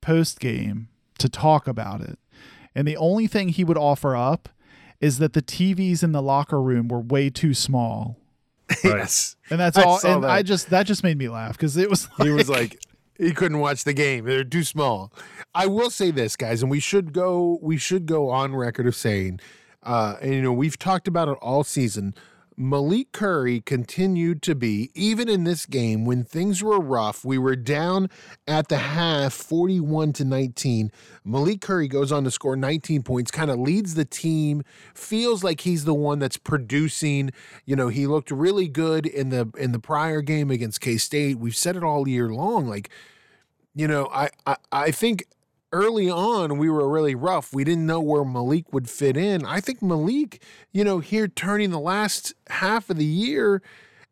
[0.00, 2.18] post game to talk about it,
[2.74, 4.48] and the only thing he would offer up
[5.04, 8.18] is that the TVs in the locker room were way too small.
[8.82, 9.36] yes.
[9.50, 9.98] And that's all.
[9.98, 10.30] saw And that.
[10.30, 12.82] I just that just made me laugh because it was he was like
[13.18, 15.12] he couldn't watch the game they're too small
[15.54, 18.96] i will say this guys and we should go we should go on record of
[18.96, 19.38] saying
[19.84, 22.14] uh and you know we've talked about it all season
[22.56, 27.56] Malik Curry continued to be, even in this game when things were rough, we were
[27.56, 28.08] down
[28.46, 30.92] at the half 41 to 19.
[31.24, 34.62] Malik Curry goes on to score 19 points, kind of leads the team,
[34.94, 37.30] feels like he's the one that's producing.
[37.64, 41.38] You know, he looked really good in the in the prior game against K-State.
[41.38, 42.68] We've said it all year long.
[42.68, 42.88] Like,
[43.74, 45.24] you know, I I, I think
[45.74, 47.52] early on we were really rough.
[47.52, 49.44] We didn't know where Malik would fit in.
[49.44, 53.60] I think Malik, you know, here turning the last half of the year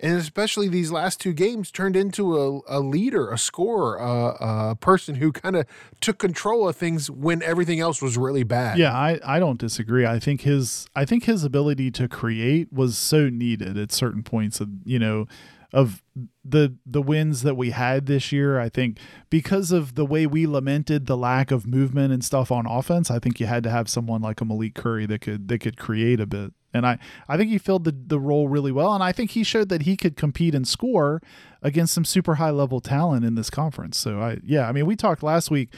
[0.02, 4.76] and especially these last two games turned into a, a leader, a scorer, a, a
[4.76, 5.64] person who kind of
[6.00, 8.78] took control of things when everything else was really bad.
[8.78, 10.04] Yeah, I, I don't disagree.
[10.04, 14.60] I think his I think his ability to create was so needed at certain points
[14.60, 15.28] of you know
[15.72, 16.02] of
[16.44, 18.60] the the wins that we had this year.
[18.60, 18.98] I think
[19.30, 23.18] because of the way we lamented the lack of movement and stuff on offense, I
[23.18, 26.20] think you had to have someone like a Malik Curry that could that could create
[26.20, 26.52] a bit.
[26.74, 28.94] And I, I think he filled the, the role really well.
[28.94, 31.20] And I think he showed that he could compete and score
[31.60, 33.98] against some super high level talent in this conference.
[33.98, 35.72] So I yeah, I mean we talked last week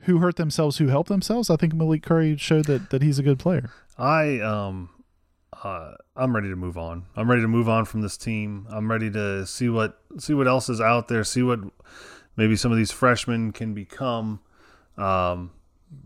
[0.00, 1.50] who hurt themselves, who helped themselves.
[1.50, 3.70] I think Malik Curry showed that that he's a good player.
[3.96, 4.90] I um
[5.66, 7.06] uh, I'm ready to move on.
[7.16, 8.66] I'm ready to move on from this team.
[8.70, 11.24] I'm ready to see what see what else is out there.
[11.24, 11.60] See what
[12.36, 14.40] maybe some of these freshmen can become.
[14.96, 15.50] Um,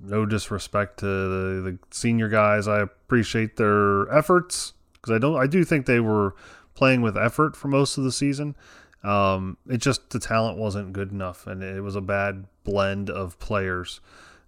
[0.03, 2.69] no disrespect to the, the senior guys.
[2.69, 5.37] I appreciate their efforts because I don't.
[5.37, 6.35] I do think they were
[6.75, 8.57] playing with effort for most of the season.
[9.03, 13.39] Um, it just the talent wasn't good enough, and it was a bad blend of
[13.39, 14.01] players.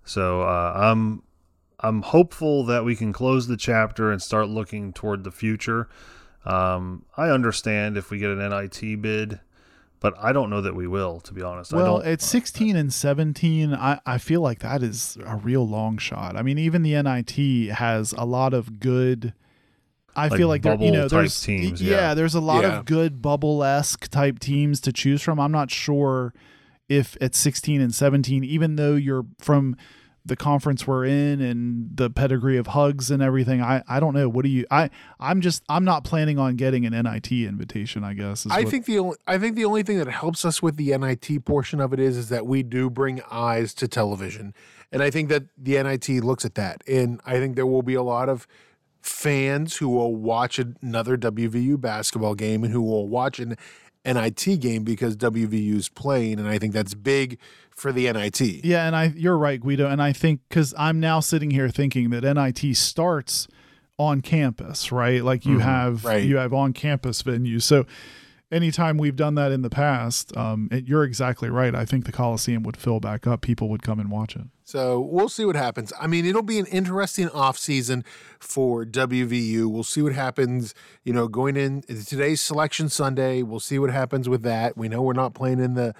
[0.04, 1.22] So uh, I'm
[1.82, 5.88] I'm hopeful that we can close the chapter and start looking toward the future.
[6.44, 9.40] Um, I understand if we get an NIT bid
[10.02, 11.72] but I don't know that we will, to be honest.
[11.72, 16.36] Well, at 16 and 17, I, I feel like that is a real long shot.
[16.36, 19.32] I mean, even the NIT has a lot of good.
[20.16, 21.94] I like feel like there, you know, there's teams, yeah.
[21.94, 22.14] yeah.
[22.14, 22.78] there's a lot yeah.
[22.80, 25.38] of good bubble esque type teams to choose from.
[25.38, 26.34] I'm not sure
[26.88, 29.76] if at 16 and 17, even though you're from
[30.24, 33.60] the conference we're in and the pedigree of hugs and everything.
[33.60, 34.28] I, I don't know.
[34.28, 38.14] What do you I I'm just I'm not planning on getting an NIT invitation, I
[38.14, 38.46] guess.
[38.46, 40.96] I what, think the only I think the only thing that helps us with the
[40.96, 44.54] NIT portion of it is is that we do bring eyes to television.
[44.92, 46.82] And I think that the NIT looks at that.
[46.86, 48.46] And I think there will be a lot of
[49.00, 53.56] fans who will watch another WVU basketball game and who will watch an
[54.04, 57.38] NIT game because WVU is playing, and I think that's big
[57.70, 58.40] for the NIT.
[58.40, 62.10] Yeah, and I you're right, Guido, and I think because I'm now sitting here thinking
[62.10, 63.48] that NIT starts
[63.98, 65.22] on campus, right?
[65.22, 66.22] Like you mm-hmm, have right.
[66.22, 67.86] you have on campus venues, so
[68.52, 71.74] anytime we've done that in the past, um, it, you're exactly right.
[71.74, 73.40] I think the Coliseum would fill back up.
[73.40, 74.42] People would come and watch it.
[74.64, 75.92] So we'll see what happens.
[76.00, 78.04] I mean, it'll be an interesting off season
[78.38, 79.66] for WVU.
[79.66, 80.74] We'll see what happens.
[81.02, 84.76] You know, going in today's selection Sunday, we'll see what happens with that.
[84.76, 85.94] We know we're not playing in the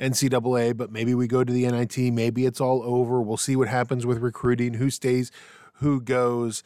[0.00, 1.98] NCAA, but maybe we go to the NIT.
[2.12, 3.20] Maybe it's all over.
[3.20, 5.30] We'll see what happens with recruiting, who stays,
[5.74, 6.62] who goes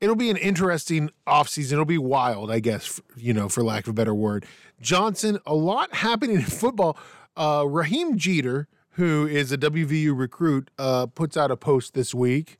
[0.00, 1.72] it'll be an interesting offseason.
[1.72, 4.46] It'll be wild, I guess, you know, for lack of a better word.
[4.80, 6.98] Johnson, a lot happening in football.
[7.36, 12.58] Uh, Raheem Jeter, who is a WVU recruit, uh, puts out a post this week.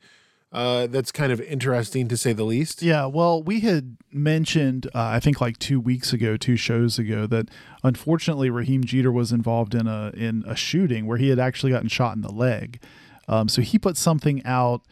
[0.53, 2.81] Uh, that's kind of interesting to say the least.
[2.81, 7.27] Yeah, well, we had mentioned, uh, I think, like two weeks ago, two shows ago,
[7.27, 7.51] that
[7.83, 11.88] unfortunately Raheem Jeter was involved in a in a shooting where he had actually gotten
[11.88, 12.81] shot in the leg.
[13.29, 14.83] Um, so he put something out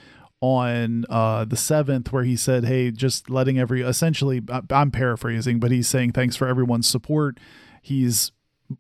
[0.45, 5.71] on uh, the seventh where he said, "Hey, just letting every essentially." I'm paraphrasing, but
[5.71, 7.41] he's saying thanks for everyone's support.
[7.81, 8.31] He's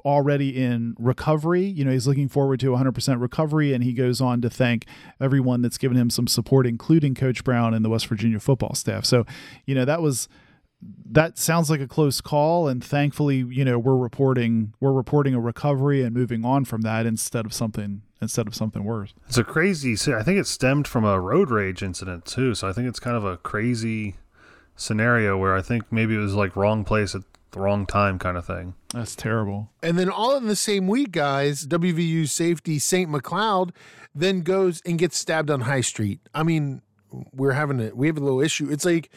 [0.04, 1.64] already in recovery.
[1.64, 4.86] You know, he's looking forward to 100% recovery, and he goes on to thank
[5.20, 9.06] everyone that's given him some support, including Coach Brown and the West Virginia football staff.
[9.06, 9.24] So,
[9.64, 10.28] you know, that was
[11.10, 15.40] that sounds like a close call and thankfully you know we're reporting we're reporting a
[15.40, 19.14] recovery and moving on from that instead of something instead of something worse.
[19.28, 22.72] It's a crazy i think it stemmed from a road rage incident too so i
[22.72, 24.16] think it's kind of a crazy
[24.76, 27.22] scenario where i think maybe it was like wrong place at
[27.54, 28.74] the wrong time kind of thing.
[28.92, 29.70] That's terrible.
[29.82, 33.70] And then all in the same week guys wvu safety st mcleod
[34.14, 36.20] then goes and gets stabbed on high street.
[36.34, 36.82] I mean
[37.32, 38.68] we're having a we have a little issue.
[38.70, 39.10] It's like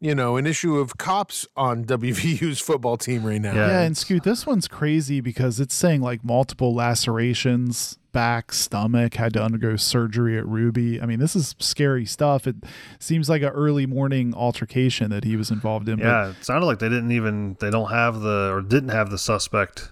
[0.00, 3.54] you know, an issue of cops on WVU's football team right now.
[3.54, 9.14] Yeah, yeah and Scoot, this one's crazy because it's saying like multiple lacerations, back, stomach,
[9.14, 11.00] had to undergo surgery at Ruby.
[11.00, 12.46] I mean, this is scary stuff.
[12.46, 12.56] It
[12.98, 15.98] seems like an early morning altercation that he was involved in.
[15.98, 19.18] Yeah, it sounded like they didn't even they don't have the or didn't have the
[19.18, 19.90] suspect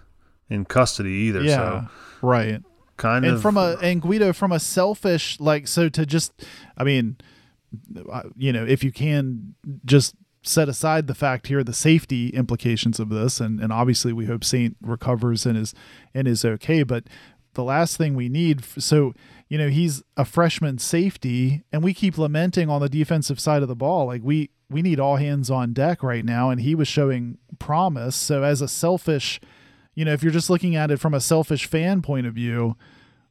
[0.48, 1.42] in custody either.
[1.42, 1.88] Yeah, so.
[2.22, 2.62] right.
[2.96, 6.44] Kind and of from a and Guido from a selfish like so to just
[6.76, 7.16] I mean
[8.10, 9.54] uh, you know, if you can
[9.84, 14.26] just set aside the fact here the safety implications of this and, and obviously we
[14.26, 15.74] hope Saint recovers and is
[16.14, 17.04] and is okay but
[17.60, 19.12] the last thing we need so
[19.48, 23.68] you know he's a freshman safety and we keep lamenting on the defensive side of
[23.68, 26.88] the ball like we we need all hands on deck right now and he was
[26.88, 29.40] showing promise so as a selfish
[29.94, 32.76] you know if you're just looking at it from a selfish fan point of view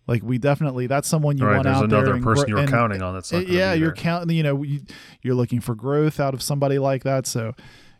[0.07, 2.01] Like we definitely that's someone you right, want out there.
[2.01, 4.35] There's another person you're and- counting on that's not yeah, you're counting.
[4.35, 4.81] You know, you,
[5.21, 7.27] you're looking for growth out of somebody like that.
[7.27, 7.53] So,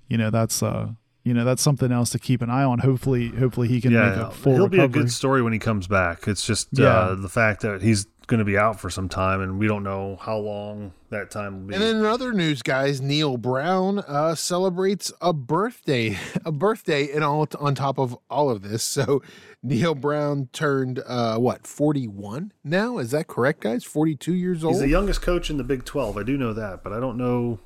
[0.07, 2.79] you know, that's uh, you know, that's something else to keep an eye on.
[2.79, 5.59] Hopefully, hopefully he can make Yeah, a full he'll be a good story when he
[5.59, 6.27] comes back.
[6.27, 6.87] It's just Yeah.
[6.87, 9.81] uh, the fact that he's going to be out for some time, and we don't
[9.83, 11.73] know how long that time will be.
[11.73, 17.23] And then in other news, guys, Neal Brown uh, celebrates a birthday, a birthday, and
[17.23, 18.83] all on top of all of this.
[18.83, 19.21] So
[19.63, 22.99] Neal Brown turned uh, what forty one now?
[22.99, 23.83] Is that correct, guys?
[23.83, 24.75] Forty two years old.
[24.75, 26.15] he's the youngest coach in the Big Twelve.
[26.15, 27.59] I do know that, but I don't know.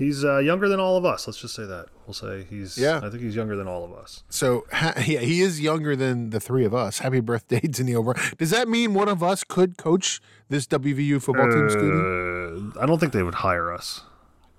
[0.00, 1.26] He's uh, younger than all of us.
[1.26, 1.86] Let's just say that.
[2.06, 2.78] We'll say he's.
[2.78, 3.00] Yeah.
[3.02, 4.22] I think he's younger than all of us.
[4.30, 7.00] so ha- yeah, he is younger than the three of us.
[7.00, 8.16] Happy birthday to Neal Brown.
[8.38, 12.74] Does that mean one of us could coach this WVU football team, Scooty?
[12.76, 14.00] Uh, I don't think they would hire us.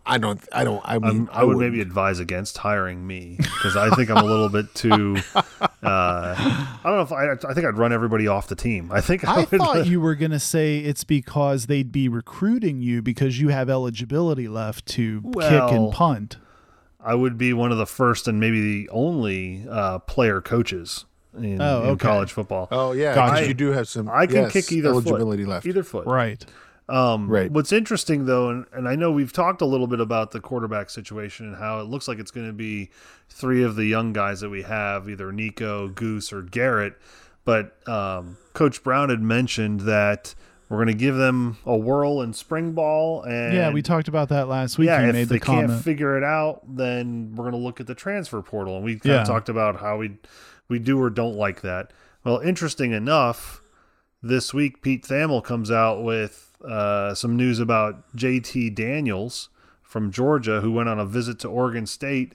[0.05, 0.41] I don't.
[0.51, 0.81] I don't.
[0.83, 1.73] I mean, I'm, I would wouldn't.
[1.73, 5.17] maybe advise against hiring me because I think I'm a little bit too.
[5.83, 7.31] Uh, I don't know if I.
[7.49, 8.91] I think I'd run everybody off the team.
[8.91, 9.49] I think I, I would.
[9.49, 13.67] thought you were going to say it's because they'd be recruiting you because you have
[13.67, 16.37] eligibility left to kick and punt.
[17.03, 21.59] I would be one of the first and maybe the only uh, player coaches in,
[21.59, 22.67] Oh, in college football.
[22.69, 23.39] Oh yeah, Gotcha.
[23.39, 24.07] 'cause you do have some.
[24.07, 25.49] I can yes, kick either eligibility foot.
[25.49, 25.65] left.
[25.65, 26.05] Either foot.
[26.05, 26.45] Right.
[26.91, 27.49] Um, Right.
[27.51, 30.89] What's interesting though, and, and I know we've talked a little bit about the quarterback
[30.89, 32.89] situation and how it looks like it's going to be
[33.29, 36.95] three of the young guys that we have, either Nico, Goose, or Garrett.
[37.45, 40.35] But um, Coach Brown had mentioned that
[40.69, 44.29] we're going to give them a whirl in spring ball, and yeah, we talked about
[44.29, 44.87] that last week.
[44.87, 45.67] yeah, you if made they the comment.
[45.69, 48.93] can't figure it out, then we're going to look at the transfer portal, and we
[48.93, 49.21] kind Yeah.
[49.21, 50.17] of talked about how we
[50.69, 51.91] we do or don't like that.
[52.23, 53.61] Well, interesting enough,
[54.23, 59.49] this week Pete Thamel comes out with uh, some news about JT Daniels
[59.81, 62.33] from Georgia, who went on a visit to Oregon State,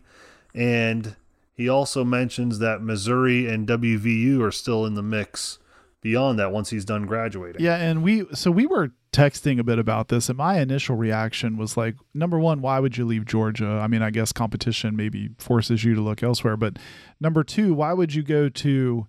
[0.55, 1.17] and
[1.55, 5.59] he also mentions that Missouri and WVU are still in the mix
[6.03, 7.63] beyond that once he's done graduating.
[7.63, 11.57] Yeah, and we so we were texting a bit about this, and my initial reaction
[11.57, 13.81] was like, number one, why would you leave Georgia?
[13.83, 16.79] I mean, I guess competition maybe forces you to look elsewhere, but
[17.19, 19.07] number two, why would you go to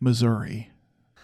[0.00, 0.70] Missouri?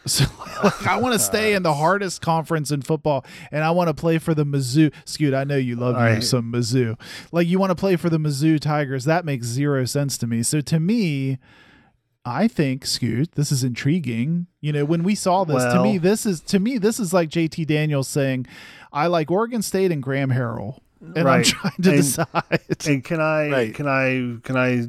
[0.06, 0.24] So
[0.64, 3.94] like, I want to stay in the hardest conference in football, and I want to
[3.94, 4.92] play for the Mizzou.
[5.06, 6.98] Scoot, I know you love you I- some Mizzou.
[7.32, 9.04] Like you want to play for the Mizzou Tigers.
[9.04, 10.42] That makes zero sense to me.
[10.42, 11.38] So to me,
[12.24, 14.46] I think Scoot, this is intriguing.
[14.60, 17.28] You know, when we saw this, to me, this is to me, this is like
[17.28, 18.46] JT Daniels saying,
[18.92, 20.78] "I like Oregon State and Graham Harrell,"
[21.14, 22.60] and I'm trying to And- decide.
[22.86, 23.74] And can I Right.
[23.74, 24.86] can I can I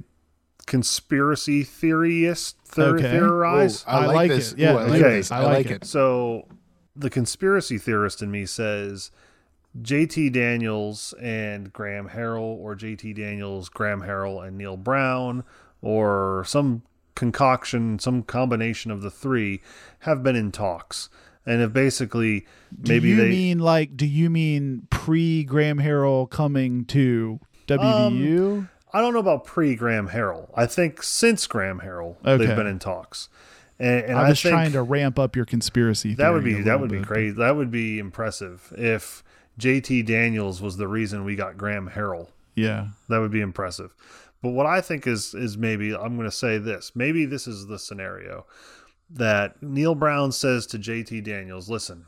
[0.65, 3.12] conspiracy theorist theor- Okay.
[3.12, 3.84] theorize?
[3.84, 4.51] Whoa, I, I like, like this.
[4.54, 4.60] it.
[4.60, 5.15] Yeah, Ooh, I like okay.
[5.17, 5.32] this.
[5.32, 5.71] I I, like like it.
[5.84, 5.86] it.
[5.86, 6.47] So
[6.95, 9.12] the conspiracy theorist in me says
[9.82, 15.43] JT Daniels and Graham Harrell or JT Daniels, Graham Harrell and Neal Brown
[15.82, 16.84] or some
[17.15, 19.62] concoction, some combination of the three
[19.99, 21.10] have been in talks.
[21.47, 22.47] And have basically
[22.82, 23.95] Do maybe you they mean like?
[23.95, 28.58] Do you mean pre Graham Harrell coming to WVU?
[28.58, 30.49] Um, I don't know about pre Graham Harrell.
[30.55, 32.45] I think since Graham Harrell, Okay.
[32.45, 33.27] they've been in talks.
[33.77, 36.13] And, and I I, was think trying to ramp up your conspiracy.
[36.15, 37.08] that would be that would be bit.
[37.08, 37.36] crazy.
[37.36, 39.21] That would be impressive if
[39.60, 42.29] JT Daniels was the reason we got Graham Harrell.
[42.55, 42.88] Yeah.
[43.10, 43.93] That would be impressive.
[44.41, 46.93] But what I think is is maybe I'm going to say this.
[46.95, 48.45] Maybe this is the scenario
[49.10, 52.05] that Neal Brown says to JT Daniels, "Listen,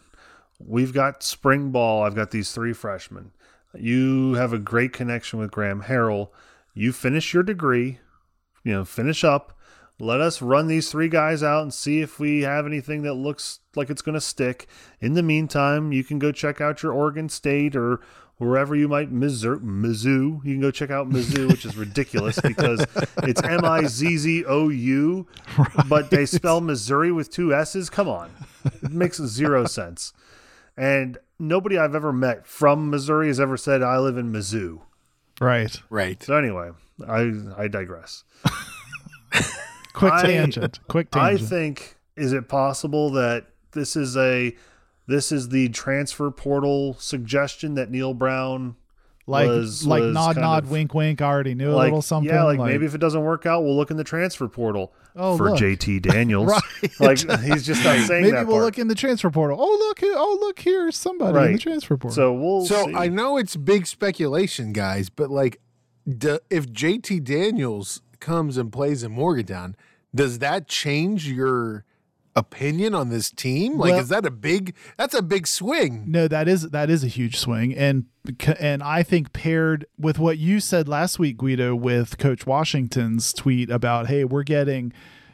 [0.60, 2.04] we've got spring ball.
[2.04, 3.32] I've got these three freshmen.
[3.78, 6.30] You have a great connection with Graham Harrell.
[6.78, 7.98] You finish your degree,
[8.64, 9.58] you know, finish up.
[10.00, 13.62] Let us run these three guys out and see if we have anything that looks
[13.76, 14.68] like it's going to stick.
[15.02, 18.00] In the meantime, you can go check out your Oregon State or
[18.38, 19.60] wherever you might Mizzou.
[19.60, 20.46] Mizzou.
[20.46, 22.86] You can go check out Mizzou, which is ridiculous because
[23.24, 25.26] it's M I Z Z O U,
[25.90, 27.90] but they spell Missouri with two S's.
[27.90, 28.30] Come on,
[28.66, 30.14] it makes zero sense.
[30.78, 34.82] And nobody I've ever met from Missouri has ever said I live in Mizzou.
[35.40, 35.80] Right.
[35.90, 36.22] Right.
[36.24, 36.72] So anyway,
[37.08, 38.24] I I digress.
[39.94, 40.80] Quick I- tangent.
[40.88, 41.42] Quick tangent.
[41.42, 44.56] I think is it possible that this is a
[45.08, 48.76] this is the transfer portal suggestion that Neal Brown
[49.26, 51.22] like was- like was nod nod of- wink wink.
[51.22, 52.34] I already knew a little something.
[52.34, 55.36] yeah like, maybe if it doesn't work out we'll look in the transfer portal Oh,
[55.36, 55.60] for look.
[55.60, 56.48] JT Daniels
[56.82, 57.00] Right.
[57.00, 58.32] like he's just not saying that.
[58.34, 58.64] maybe we'll part.
[58.66, 59.58] look in the transfer portal.
[59.60, 60.14] Oh look here!
[60.16, 62.16] Oh look here's somebody in the transfer portal.
[62.16, 62.94] so we'll So see.
[62.96, 65.60] I know it's big speculation, guys, but like,
[66.08, 69.76] d- if JT Daniels comes and plays in Morgantown,
[70.14, 71.84] does that change your
[72.38, 73.78] opinion on this team?
[73.78, 74.76] Like, Well- is that a big?
[74.98, 76.06] That's a big swing.
[76.08, 78.06] No, that is that is a huge swing, and
[78.60, 83.70] and I think paired with what you said last week, Guido, with Coach Washington's tweet
[83.70, 84.92] about, hey, we're getting,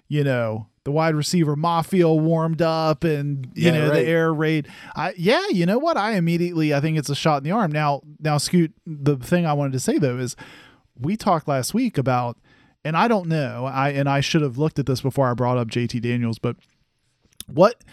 [0.08, 3.94] you know, the wide receiver mafia warmed up and you Yeah, know right.
[4.04, 4.68] the air raid.
[4.96, 5.98] I yeah, you know what?
[5.98, 7.72] I immediately I think it's a shot in the arm.
[7.72, 10.36] Now now Scoot, the thing I wanted to say though is
[11.00, 12.38] we talked last week about
[12.86, 15.58] and I don't know, I and I should have looked at this before I brought
[15.58, 16.58] up JT Daniels, but
[17.48, 17.84] what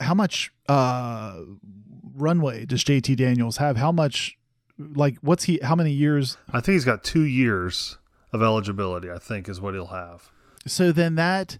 [0.00, 1.40] how much uh
[2.14, 3.76] runway does JT Daniels have?
[3.76, 4.36] How much
[4.78, 7.98] like what's he how many years I think he's got two years
[8.32, 9.10] of eligibility.
[9.10, 10.30] I think is what he'll have.
[10.66, 11.58] so then that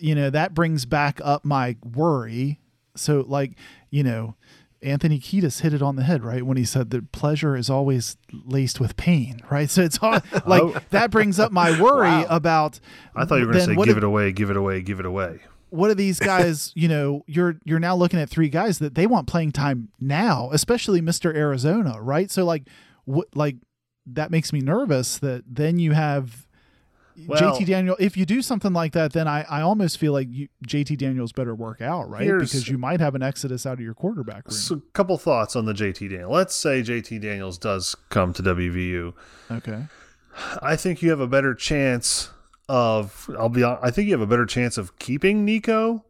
[0.00, 2.60] you know that brings back up my worry
[2.94, 3.52] so like
[3.90, 4.36] you know
[4.80, 8.16] anthony kiedis hit it on the head right when he said that pleasure is always
[8.44, 12.78] laced with pain right so it's all like that brings up my worry about
[13.16, 15.00] I thought you were going to say give if- it away, give it away, give
[15.00, 15.40] it away.
[15.74, 19.06] What are these guys you know you're you're now looking at three guys that they
[19.06, 22.62] want playing time now especially mr arizona right so like
[23.04, 23.56] what like
[24.06, 26.46] that makes me nervous that then you have
[27.26, 30.26] Well- JT Daniel, if you do something like that, then I, I almost feel like
[30.30, 32.26] you, JT Daniels better work out, right?
[32.26, 34.52] Because you might have an exodus out of your quarterback room.
[34.56, 36.32] So, a couple thoughts on the JT Daniel.
[36.32, 39.14] Let's say JT Daniels does come to WVU.
[39.50, 39.84] okay.
[40.60, 42.30] I think you have a better chance
[42.68, 43.30] of.
[43.38, 43.64] I'll be.
[43.64, 46.04] I think you have a better chance of keeping Nico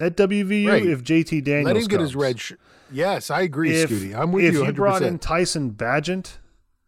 [0.00, 0.86] at WVU Right.
[0.86, 1.66] if JT Daniels.
[1.66, 2.40] Let him get his red.
[2.40, 2.52] Sh-
[2.90, 4.14] yes, I agree, If, Scooty.
[4.14, 6.38] I'm with if you you brought in Tyson Bagent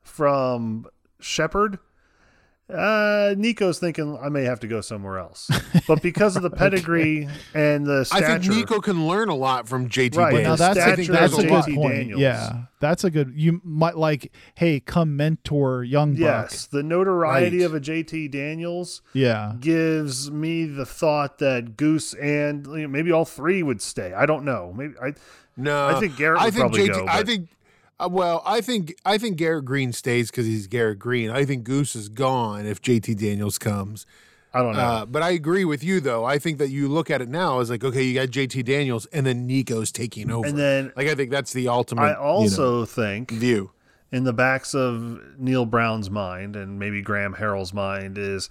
[0.02, 0.86] from
[1.20, 1.78] Shepherd,
[2.70, 5.50] uh, Nico's thinking I may have to go somewhere else.
[5.86, 9.68] But because of the pedigree and the stature, I think Nico can learn a lot
[9.68, 10.16] from JT.
[10.16, 10.58] Right, Daniels.
[10.58, 11.94] Now that's I think that's a good point.
[11.94, 12.20] Daniels.
[12.22, 13.34] Yeah, that's a good.
[13.36, 17.66] You might like, hey, come mentor young yes, the notoriety Right.
[17.66, 19.02] of a JT Daniels.
[19.12, 24.14] Yeah, gives me the thought that Goose and you know, maybe all three would stay.
[24.14, 24.72] I don't know.
[24.74, 25.12] Maybe I.
[25.58, 27.48] No, I think Garrett I think probably JT, go, I think.
[27.98, 31.30] Uh, well, I think I think Garrett Green stays because he's Garrett Green.
[31.30, 34.06] I think Goose is gone if JT Daniels comes.
[34.52, 34.80] I don't know.
[34.80, 36.24] Uh, but I agree with you though.
[36.24, 39.06] I think that you look at it now as like, okay, you got JT Daniels,
[39.06, 40.46] and then Nico's taking over.
[40.46, 42.02] and then like I think that's the ultimate.
[42.02, 43.72] I you know, also think view.
[44.12, 48.48] in the backs of Neal Brown's mind and maybe Graham Harrell's mind is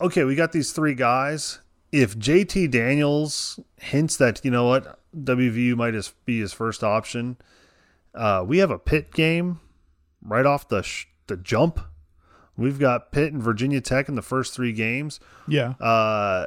[0.00, 1.60] okay, we got these three guys.
[1.92, 7.36] If JT Daniels hints that, you know what, WVU might be his first option,
[8.14, 9.60] uh, we have a pit game
[10.22, 11.80] right off the, sh- the jump.
[12.56, 15.18] We've got Pitt and Virginia Tech in the first three games.
[15.48, 15.70] yeah.
[15.80, 16.46] Uh,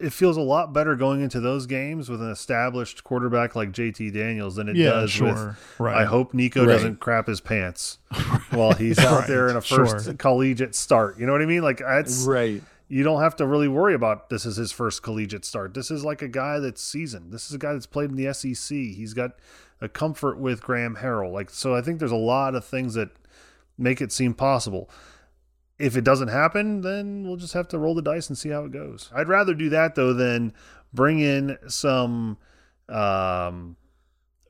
[0.00, 4.12] it feels a lot better going into those games with an established quarterback like JT
[4.14, 5.26] Daniels than it Yeah, does sure.
[5.48, 5.96] with Right.
[5.96, 6.72] I hope Nico Right.
[6.72, 7.98] doesn't crap his pants
[8.50, 10.14] while he's out there in a first sure.
[10.14, 11.18] collegiate start.
[11.18, 11.62] You know what I mean?
[11.62, 12.62] Like that's Right.
[12.86, 15.74] you don't have to really worry about this is his first collegiate start.
[15.74, 17.32] This is like a guy that's seasoned.
[17.32, 18.76] This is a guy that's played in the SEC.
[18.76, 19.32] He's got
[19.80, 21.32] a comfort with Graham Harrell.
[21.32, 23.10] Like so I think there's a lot of things that
[23.76, 24.90] make it seem possible.
[25.78, 28.64] If it doesn't happen, then we'll just have to roll the dice and see how
[28.64, 29.10] it goes.
[29.14, 30.52] I'd rather do that though than
[30.92, 32.38] bring in some
[32.88, 33.76] um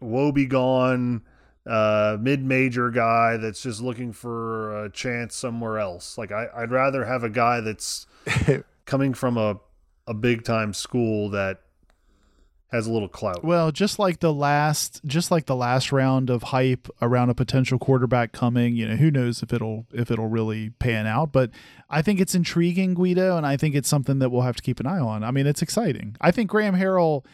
[0.01, 1.23] woebegone
[1.67, 6.17] uh mid-major guy that's just looking for a chance somewhere else.
[6.17, 8.07] Like I, I'd rather have a guy that's
[8.87, 9.61] coming from a
[10.07, 11.61] a big time school that
[12.71, 13.43] has a little clout.
[13.43, 17.79] Well, just like the last, just like the last round of hype around a potential
[17.79, 21.33] quarterback coming, you know, who knows if it'll if it'll really pan out.
[21.33, 21.51] But
[21.89, 24.81] I think it's intriguing, Guido, and I think it's something that we'll have to keep
[24.81, 25.25] an eye on.
[25.25, 26.17] I mean, it's exciting.
[26.21, 27.25] I think Graham Harrell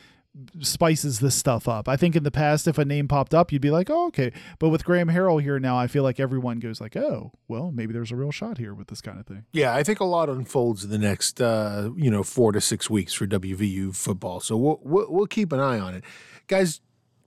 [0.61, 1.89] spices this stuff up.
[1.89, 4.33] I think in the past, if a name popped up, you'd be like, "Oh, okay."
[4.59, 7.93] But with Graham Harrell here now, I feel like everyone goes like, "Oh, well, maybe
[7.93, 10.29] there's a real shot here with this kind of thing." Yeah, I think a lot
[10.29, 14.41] unfolds in the next, uh, you know, four to six weeks for WVU football.
[14.41, 16.05] So we'll, we'll we'll keep an eye on it,
[16.49, 16.81] guys.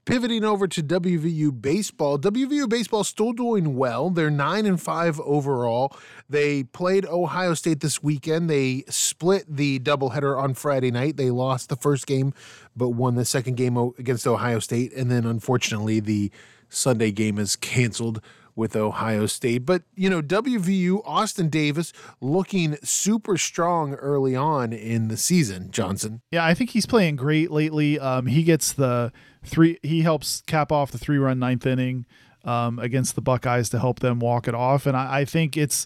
[0.07, 4.09] Pivoting over to WVU baseball, WVU baseball still doing well.
[4.09, 5.93] They're nine and five overall.
[6.29, 8.49] They played Ohio State this weekend.
[8.49, 11.17] They split the doubleheader on Friday night.
[11.17, 12.33] They lost the first game,
[12.73, 14.93] but won the second game against Ohio State.
[14.93, 16.31] And then, unfortunately, the
[16.69, 18.21] Sunday game is canceled
[18.57, 19.65] with Ohio State.
[19.65, 26.21] But, you know, WVU, Austin Davis looking super strong early on in the season, Johnson.
[26.31, 27.99] Yeah, I think he's playing great lately.
[27.99, 29.13] Um, he gets the
[29.45, 29.77] three.
[29.83, 32.05] He helps cap off the three-run ninth inning
[32.43, 34.87] um, against the Buckeyes to help them walk it off.
[34.87, 35.85] And I, I think it's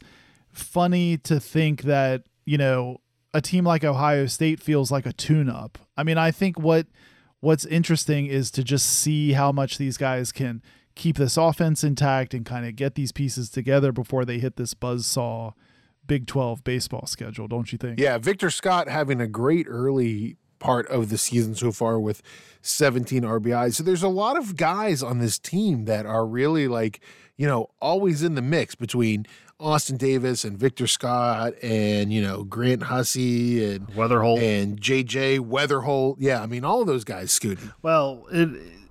[0.51, 3.01] funny to think that you know
[3.33, 5.77] a team like Ohio State feels like a tune-up.
[5.97, 6.87] I mean, I think what
[7.41, 10.61] what's interesting is to just see how much these guys can
[10.95, 14.73] keep this offense intact and kind of get these pieces together before they hit this
[14.73, 15.53] buzzsaw
[16.07, 17.99] Big 12 baseball schedule, don't you think?
[17.99, 22.21] Yeah, Victor Scott having a great early part of the season so far with
[22.61, 23.75] 17 RBIs.
[23.75, 27.01] So there's a lot of guys on this team that are really like,
[27.37, 29.25] you know, always in the mix between
[29.59, 34.41] Austin Davis and Victor Scott and you know Grant Hussey and Wetherholt.
[34.41, 36.15] and JJ Wetherholt.
[36.19, 37.71] Yeah, I mean all of those guys, Scooty.
[37.83, 38.49] Well, it,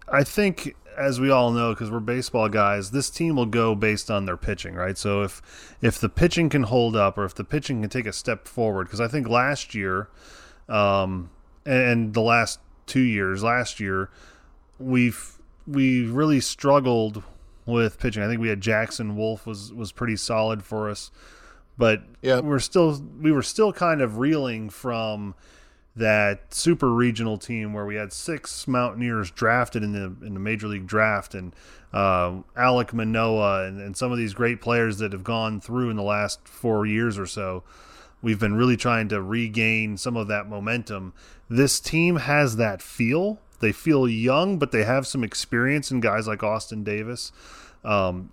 [0.08, 4.10] I think as we all know, because we're baseball guys, this team will go based
[4.10, 4.96] on their pitching, right?
[4.98, 5.40] So if
[5.80, 8.84] if the pitching can hold up, or if the pitching can take a step forward,
[8.84, 10.08] because I think last year,
[10.68, 11.30] um,
[11.66, 14.10] and, the last two years, last year,
[14.78, 17.22] we've we really struggled
[17.66, 18.22] with pitching.
[18.22, 21.10] I think we had Jackson Wolf was was pretty solid for us,
[21.78, 22.44] but Yep.
[22.44, 25.34] we're still we were still kind of reeling from
[25.96, 30.68] that super regional team where we had six Mountaineers drafted in the in the major
[30.68, 31.54] league draft and
[31.92, 35.96] uh, Alek Manoah and, and some of these great players that have gone through in
[35.96, 37.64] the last four years or so.
[38.22, 41.14] We've been really trying to regain some of that momentum.
[41.48, 43.40] This team has that feel.
[43.60, 47.32] They feel young, but they have some experience in guys like Austin Davis.
[47.82, 48.30] Um,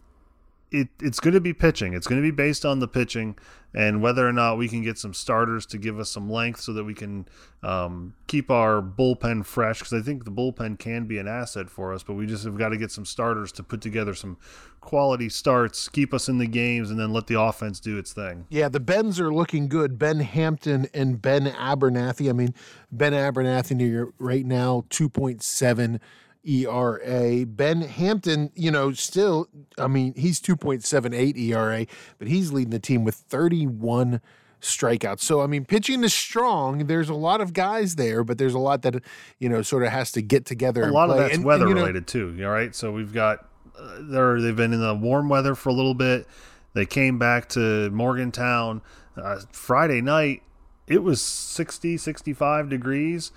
[0.71, 1.93] it, it's going to be pitching.
[1.93, 3.37] It's going to be based on the pitching
[3.73, 6.73] and whether or not we can get some starters to give us some length so
[6.73, 7.27] that we can
[7.63, 9.79] um, keep our bullpen fresh.
[9.79, 12.57] Because I think the bullpen can be an asset for us, but we just have
[12.57, 14.37] got to get some starters to put together some
[14.81, 18.45] quality starts, keep us in the games, and then let the offense do its thing.
[18.49, 19.99] Yeah, the Bens are looking good.
[19.99, 22.29] Ben Hampton and Ben Abernathy.
[22.29, 22.53] I mean,
[22.91, 25.99] Ben Abernathy right now, 2.7
[26.47, 27.45] ERA.
[27.45, 31.85] Ben Hampton, you know, still, I mean, he's 2.78 ERA,
[32.19, 34.21] but he's leading the team with 31
[34.61, 35.19] strikeouts.
[35.21, 36.87] So, I mean, pitching is strong.
[36.87, 38.95] There's a lot of guys there, but there's a lot that,
[39.39, 40.83] you know, sort of has to get together.
[40.83, 41.23] A lot of play.
[41.25, 42.35] that's And- weather and, you know, related too.
[42.43, 45.73] All right, so we've got uh, they're they've been in the warm weather for a
[45.73, 46.27] little bit.
[46.73, 48.81] They came back to Morgantown
[49.15, 50.41] uh, Friday night.
[50.87, 53.31] It was 60, 65 degrees.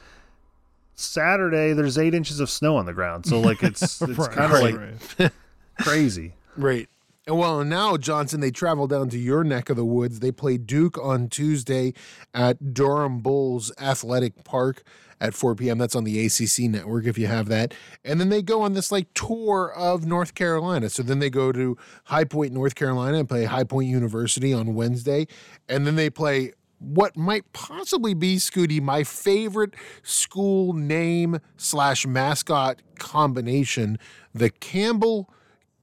[1.00, 3.26] Saturday, there's eight inches of snow on the ground.
[3.26, 5.32] So like it's it's Right, kind of right, like right.
[5.80, 6.34] crazy.
[6.56, 6.88] Right.
[7.26, 10.20] And well, and now Johnson, they travel down to your neck of the woods.
[10.20, 11.92] They play Duke on Tuesday
[12.34, 14.82] at Durham Bulls Athletic Park
[15.20, 15.76] at 4 p.m.
[15.76, 17.74] That's on the ACC network if you have that.
[18.04, 20.88] And then they go on this like tour of North Carolina.
[20.88, 24.74] So then they go to High Point, North Carolina, and play High Point University on
[24.74, 25.26] Wednesday.
[25.68, 32.80] And then they play what might possibly be Scooty, my favorite school name slash mascot
[32.98, 33.98] combination,
[34.34, 35.30] the Campbell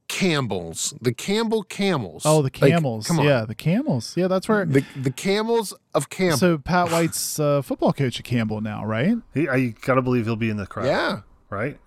[0.07, 2.23] Campbells, the Campbell Camels.
[2.25, 3.07] Oh, the Like, camels.
[3.07, 4.15] come on, Yeah, the camels.
[4.15, 4.65] Yeah, that's where.
[4.65, 6.37] the the Camels of Campbell.
[6.37, 9.15] so Pat White's uh, football coach at Campbell now, right?
[9.33, 10.85] He, I gotta believe he'll be in the crowd.
[10.85, 11.77] yeah, right.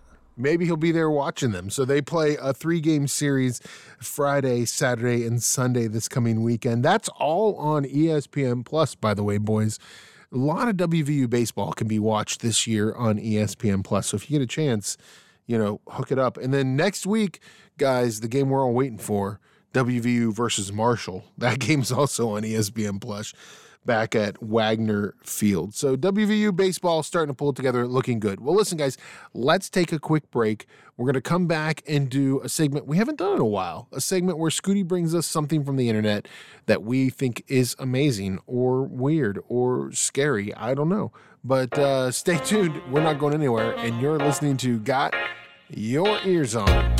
[0.41, 1.71] Maybe he'll be there watching them.
[1.71, 3.61] So they play a three game series
[4.01, 6.85] Friday, Saturday, and Sunday this coming weekend.
[6.85, 9.79] That's all on ESPN Plus, by the way, boys.
[10.33, 14.09] A lot of WVU baseball can be watched this year on ESPN Plus.
[14.09, 14.97] So if you get a chance,
[15.47, 16.37] you know, hook it up.
[16.37, 17.41] And then next week,
[17.79, 19.41] guys, the game we're all waiting for,
[19.75, 21.25] WVU versus Marshall.
[21.39, 23.33] That game's also on ESPN Plus
[23.85, 25.75] back at Wagner Field.
[25.75, 28.41] So WVU baseball starting to pull together, looking good.
[28.41, 28.97] Well, listen, guys,
[29.35, 30.67] let's take a quick break.
[30.97, 33.89] We're going to come back and do a segment we haven't done in a while,
[33.93, 36.29] a segment where Scooty brings us something from the internet
[36.67, 40.55] that we think is amazing or weird or scary.
[40.55, 41.13] I don't know.
[41.43, 42.81] But uh, stay tuned.
[42.91, 43.73] We're not going anywhere.
[43.79, 45.15] And you're listening to Got
[45.69, 46.97] Your Ears On.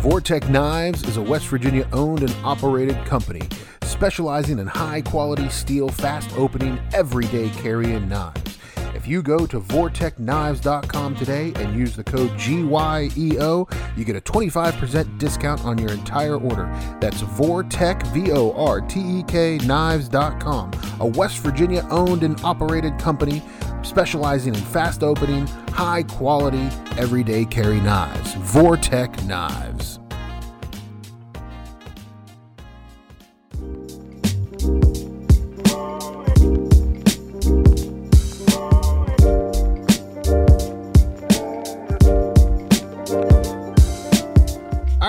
[0.00, 3.42] Vortek Knives is a West Virginia owned and operated company
[3.82, 8.58] specializing in high quality steel, fast opening, everyday carrying knives.
[8.94, 15.18] If you go to vortekknives.com today and use the code GYEO, you get a 25%
[15.18, 16.64] discount on your entire order.
[16.98, 20.70] That's Vortek, V O R T E K, knives.com,
[21.00, 23.42] a West Virginia owned and operated company
[23.82, 26.68] specializing in fast opening, high quality,
[26.98, 28.34] everyday carry knives.
[28.34, 29.99] Vortek Knives.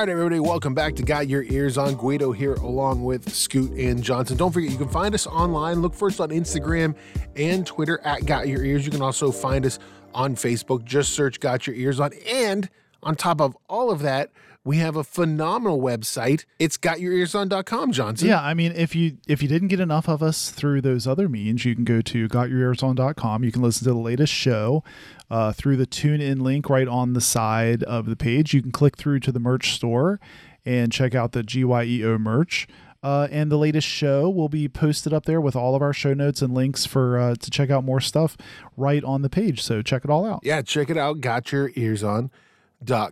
[0.01, 1.93] All right, everybody, welcome back to Got Your Ears on.
[1.93, 4.35] Guido here, along with Scoot and Johnson.
[4.35, 5.83] Don't forget, you can find us online.
[5.83, 6.95] Look for us on Instagram
[7.35, 8.83] and Twitter at Got Your Ears.
[8.83, 9.77] You can also find us
[10.15, 10.85] on Facebook.
[10.85, 12.13] Just search Got Your Ears on.
[12.27, 12.67] And
[13.03, 14.31] on top of all of that,
[14.63, 16.45] we have a phenomenal website.
[16.59, 18.27] It's gotyourearson.com, Johnson.
[18.27, 21.27] Yeah, I mean, if you if you didn't get enough of us through those other
[21.27, 23.43] means, you can go to gotyourearson.com.
[23.43, 24.83] You can listen to the latest show
[25.29, 28.53] uh, through the tune in link right on the side of the page.
[28.53, 30.19] You can click through to the merch store
[30.63, 32.67] and check out the GYEO merch.
[33.03, 36.13] Uh, and the latest show will be posted up there with all of our show
[36.13, 38.37] notes and links for uh, to check out more stuff
[38.77, 39.63] right on the page.
[39.63, 40.41] So check it all out.
[40.43, 41.19] Yeah, check it out.
[41.19, 42.29] Got Your Ears On.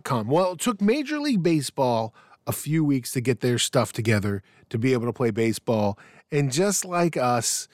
[0.04, 0.28] Com.
[0.28, 2.14] Well, it took Major League Baseball
[2.46, 5.98] a few weeks to get their stuff together to be able to play baseball.
[6.32, 7.68] And just like us,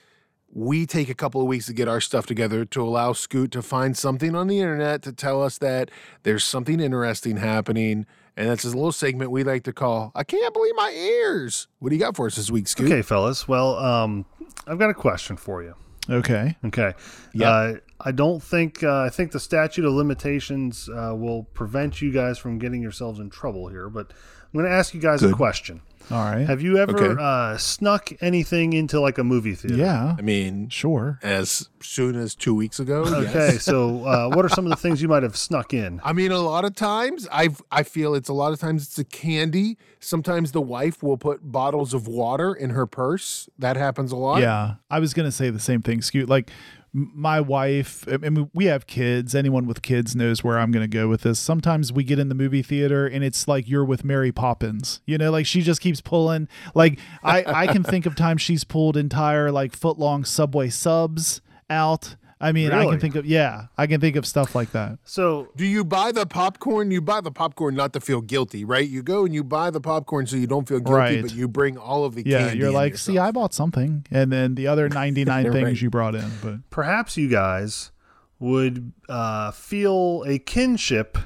[0.53, 3.63] we take a couple of weeks to get our stuff together to allow Scoot to
[3.63, 5.91] find something on the internet to tell us that
[6.23, 8.07] there's something interesting happening.
[8.37, 11.69] And that's a little segment we like to call I Can't Believe My Ears.
[11.79, 12.91] What do you got for us this week, Scoot?
[12.91, 13.47] Okay, fellas.
[13.49, 14.25] Well, um,
[14.67, 15.75] I've got a question for you.
[16.09, 16.57] Okay.
[16.65, 16.95] Okay.
[17.33, 17.51] Yeah.
[17.51, 22.13] Uh, I don't think uh, I think the statute of limitations uh, will prevent you
[22.13, 25.33] guys from getting yourselves in trouble here, but I'm going to ask you guys a
[25.33, 25.81] question.
[26.11, 26.47] All right.
[26.47, 27.21] Have you ever Okay.
[27.21, 29.77] uh, snuck anything into like a movie theater?
[29.77, 30.15] yeah.
[30.19, 31.19] I mean, Sure.
[31.23, 33.03] as soon as two weeks ago.
[33.03, 33.63] Okay, yes.
[33.65, 36.01] so uh, what are some of the things you might have snuck in?
[36.05, 38.99] I mean, a lot of times I I feel it's a lot of times it's
[38.99, 39.79] a candy.
[39.99, 43.49] Sometimes the wife will put bottles of water in her purse.
[43.59, 44.41] That happens a lot.
[44.41, 46.29] Yeah, I was gonna say the same thing, Scoot.
[46.29, 49.35] Like m- my wife, I mean, we have kids.
[49.35, 51.39] Anyone with kids knows where I'm gonna go with this.
[51.39, 55.01] Sometimes we get in the movie theater and it's like you're with Mary Poppins.
[55.05, 56.49] You know, like she just keeps pulling.
[56.75, 61.43] Like I, I can think of times she's pulled entire like foot long Subway subs
[61.69, 62.17] out.
[62.39, 64.99] I mean, I can think of yeah, I can think of stuff like that.
[65.05, 66.91] So Do you buy the popcorn?
[66.91, 68.87] You buy the popcorn not to feel guilty, right?
[68.87, 71.23] You go and you buy the popcorn so you don't feel guilty, Right.
[71.23, 72.59] but you bring all of the Yeah, candy.
[72.59, 73.17] you're in like, see.
[73.17, 75.81] I bought something, and then the other 99 things Right.
[75.81, 76.31] you brought in.
[76.43, 77.91] But perhaps you guys
[78.39, 81.17] would uh, feel a kinship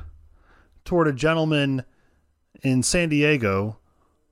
[0.84, 1.84] toward a gentleman
[2.62, 3.78] in San Diego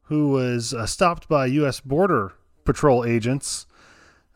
[0.03, 1.81] who was uh, stopped by U.S.
[1.81, 3.67] Border Patrol agents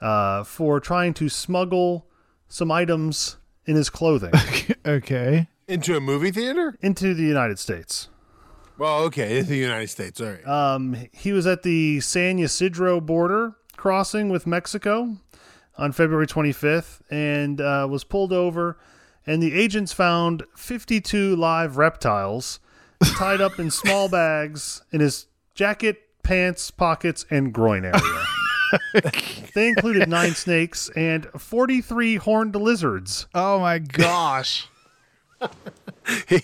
[0.00, 2.08] uh, for trying to smuggle
[2.52, 4.32] some items in his clothing
[4.86, 6.76] okay, into a movie theater.
[6.82, 8.08] into the United States.
[8.76, 10.20] Well, okay, into the United States.
[10.20, 10.46] All right.
[10.46, 15.16] Um, he was at the San Ysidro border crossing with Mexico
[15.78, 18.78] on February 25th and uh, was pulled over.
[19.26, 22.60] And the agents found 52 live reptiles
[23.16, 28.24] tied up in small bags in his jacket, pants, pockets, and groin area.
[29.54, 33.26] they included nine snakes and 43 horned lizards.
[33.34, 34.68] oh my gosh,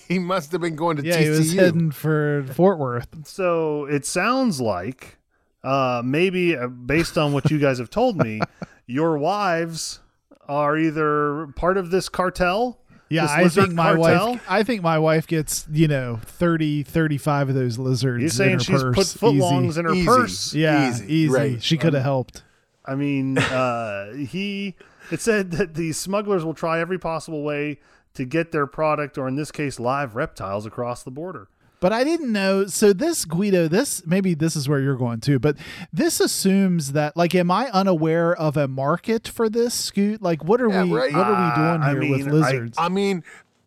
[0.09, 1.23] he must have been going to yeah, TCU.
[1.23, 3.27] he was heading for Fort Worth.
[3.27, 5.19] So it sounds like
[5.65, 8.41] uh, maybe uh, based on what you guys have told me,
[8.87, 10.01] your wives
[10.49, 12.81] are either part of this cartel.
[13.11, 14.33] Yeah, I think my cartel?
[14.33, 14.45] wife.
[14.49, 18.21] I think my wife gets you know 30, 35 of those lizards.
[18.21, 19.15] You're in saying her she's put purse.
[19.17, 19.81] footlongs Easy.
[19.81, 20.07] in her Easy.
[20.07, 20.55] purse?
[20.55, 21.33] Yeah, Easy, easy.
[21.35, 21.63] right.
[21.63, 22.43] She could have helped.
[22.85, 24.75] I mean, uh, he.
[25.11, 27.79] It said that the smugglers will try every possible way
[28.13, 31.49] to get their product, or in this case, live reptiles, across the border.
[31.81, 32.67] But I didn't know.
[32.67, 35.57] So this Guido, this maybe this is where you're going to, but
[35.93, 40.21] this assumes that like, am I unaware of a market for this Scoot?
[40.21, 40.93] Like, what are Yeah, we?
[40.93, 41.13] right.
[41.13, 42.77] What are we doing Uh, I here mean, with lizards?
[42.81, 43.23] I mean,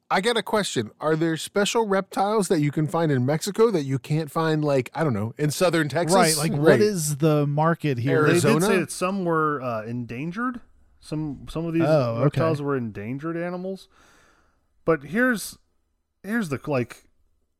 [0.09, 0.91] I got a question.
[0.99, 4.89] Are there special reptiles that you can find in Mexico that you can't find, like,
[4.93, 6.13] I don't know, in southern Texas?
[6.15, 6.35] right.
[6.35, 8.27] Like, what is the market here?
[8.27, 10.59] They did say that some were uh, endangered.
[10.99, 12.23] Some some of these Oh, okay.
[12.25, 13.87] reptiles were endangered animals.
[14.83, 15.57] But here's
[16.23, 17.05] here's the like.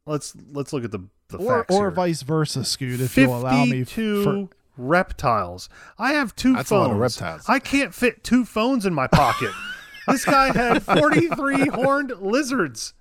[0.06, 1.92] Let's let's look at the the or facts or here.
[1.92, 3.84] vice versa, Scoot, if you'll allow me.
[3.84, 5.70] Fifty-two For, reptiles.
[6.00, 6.88] I have two That's a phones.
[6.88, 7.44] lot of reptiles.
[7.48, 9.52] I can't fit two phones in my pocket.
[10.08, 12.94] this guy had forty-three horned lizards.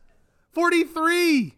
[0.52, 1.54] Forty-three.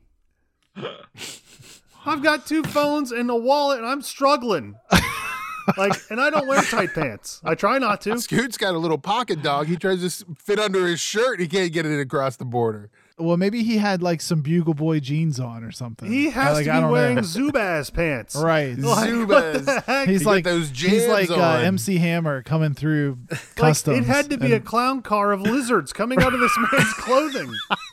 [2.05, 4.77] I've got two phones and a wallet, and I'm struggling.
[5.77, 7.41] like, and I don't wear tight pants.
[7.45, 8.19] I try not to.
[8.21, 9.67] Scoot's got a little pocket dog.
[9.67, 11.41] He tries to fit under his shirt.
[11.41, 12.91] He can't get it across the border.
[13.23, 16.11] Well, maybe he had like some Bugle Boy jeans on or something.
[16.11, 17.23] He has like, to I be don't wearing know.
[17.23, 18.37] Zubaz pants.
[18.37, 18.77] right.
[18.77, 19.29] Like, Zubaz.
[19.29, 20.09] what the heck?
[20.09, 20.93] He's You like those jeans.
[20.93, 21.67] he's like jams uh.
[21.67, 23.19] MC Hammer coming through
[23.59, 26.93] Like, it had to be a clown car of lizards coming out of this man's
[26.95, 27.53] clothing.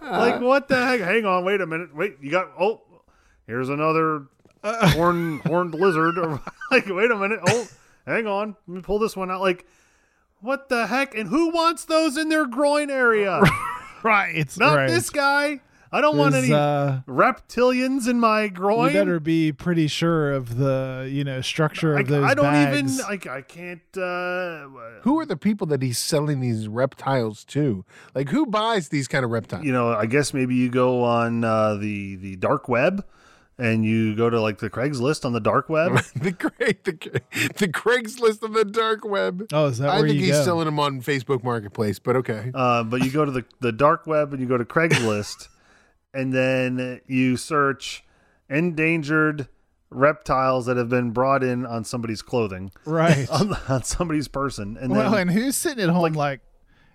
[0.00, 1.00] like what the heck?
[1.00, 1.94] Hang on, wait a minute.
[1.94, 2.82] Wait, you got oh,
[3.46, 4.26] here's another
[4.64, 6.16] horn horned lizard.
[6.70, 7.40] Like, wait a minute.
[7.46, 7.68] Oh,
[8.06, 8.56] hang on.
[8.66, 9.42] Let me pull this one out.
[9.42, 9.66] Like,
[10.42, 11.14] what the heck?
[11.16, 13.40] And who wants those in their groin area?
[14.02, 14.34] right.
[14.34, 14.88] It's Not right.
[14.90, 15.60] this guy.
[15.94, 18.88] I don't want any uh, reptilians in my groin.
[18.88, 22.44] You better be pretty sure of the you know structure I, of those I don't
[22.44, 22.98] bags.
[22.98, 23.04] even.
[23.30, 23.82] I, I can't.
[23.94, 24.68] Uh,
[25.02, 27.84] Who are the people that he's selling these reptiles to?
[28.14, 29.66] Like, who buys these kind of reptiles?
[29.66, 33.04] you know, I guess maybe you go on uh, the the dark web
[33.62, 35.92] and you go to like the Craigslist on the dark web.
[36.16, 37.22] the, Craig, the,
[37.56, 39.46] the Craigslist of the dark web.
[39.52, 40.44] oh, is that I where think you he's go?
[40.44, 42.50] selling them on Facebook Marketplace, but okay.
[42.52, 45.46] uh, but you go to the, the dark web and you go to Craigslist
[46.14, 48.04] and then you search
[48.50, 49.46] endangered
[49.90, 53.28] reptiles that have been brought in on somebody's clothing, right.
[53.30, 54.76] on, on somebody's person.
[54.76, 56.40] And well, then and who's sitting at home like,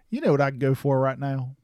[0.10, 1.56] you know what I could go for right now?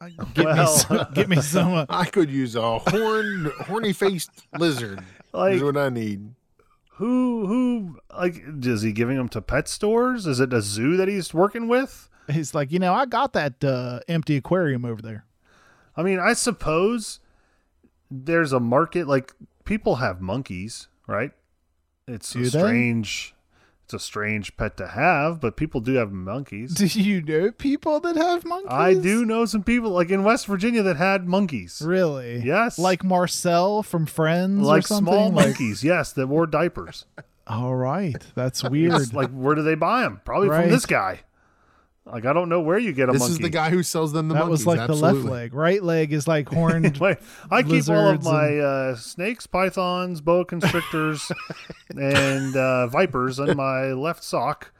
[0.34, 1.74] Get me some, get me some.
[1.74, 5.00] Uh, I could use a horn, horny faced lizard.
[5.32, 6.34] Like- is what I need.
[6.94, 10.26] Who who like is he giving them to pet stores?
[10.26, 12.08] Is it a zoo that he's working with?
[12.30, 15.24] he's like, you know, I got that uh, empty aquarium over there.
[15.96, 17.20] I mean, I suppose
[18.10, 19.32] there's a market like
[19.64, 21.32] people have monkeys, right?
[22.06, 22.48] It's Do a they?
[22.50, 23.34] strange
[23.88, 26.74] it's a strange pet to have, but people do have monkeys.
[26.74, 28.68] Do you know people that have monkeys?
[28.70, 31.80] I do know some people like in West Virginia that had monkeys.
[31.82, 32.40] Really?
[32.44, 32.78] Yes.
[32.78, 35.10] Like Marcel from Friends, or Like something.
[35.10, 37.06] small Like- monkeys, yes, that wore diapers.
[37.46, 38.92] All right, that's weird.
[39.00, 40.20] It's like where do they buy them?
[40.22, 40.64] Probably Right.
[40.64, 41.20] from this guy.
[42.10, 43.32] Like I don't know where you get a This monkey.
[43.34, 44.64] is the guy who sells them the that monkeys.
[44.64, 45.52] was like the left leg.
[45.54, 46.96] Right leg is like horned.
[46.98, 47.18] Wait,
[47.50, 51.30] I keep all of my and- uh, snakes, pythons, boa constrictors,
[51.96, 54.72] and uh, vipers in my left sock,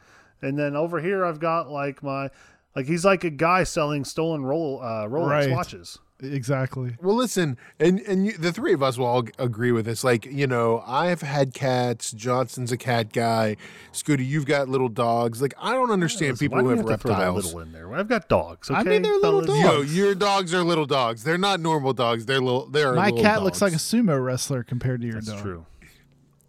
[0.42, 2.30] and then over here I've got like my
[2.74, 5.50] like he's like a guy selling stolen roll uh, Rolex Right.
[5.50, 5.98] watches.
[6.20, 6.96] Exactly.
[7.00, 10.02] Well, listen, and and you, the three of us will all agree with this.
[10.04, 12.12] Like, you know, I've had cats.
[12.12, 13.56] Johnson's a cat guy.
[13.92, 15.40] Scooty, you've got little dogs.
[15.42, 17.18] Like, I don't understand Listen, people why who do have you have to throw that
[17.20, 17.44] reptiles.
[17.46, 17.94] little in there?
[17.94, 18.70] I've got dogs.
[18.70, 18.78] Okay?
[18.80, 19.62] I mean, they're little dogs.
[19.62, 21.24] Yo, your dogs are little dogs.
[21.24, 22.26] They're not normal dogs.
[22.26, 22.66] They're little.
[22.66, 25.42] They're My little cat looks like a sumo wrestler compared to your That's dog.
[25.42, 25.66] true.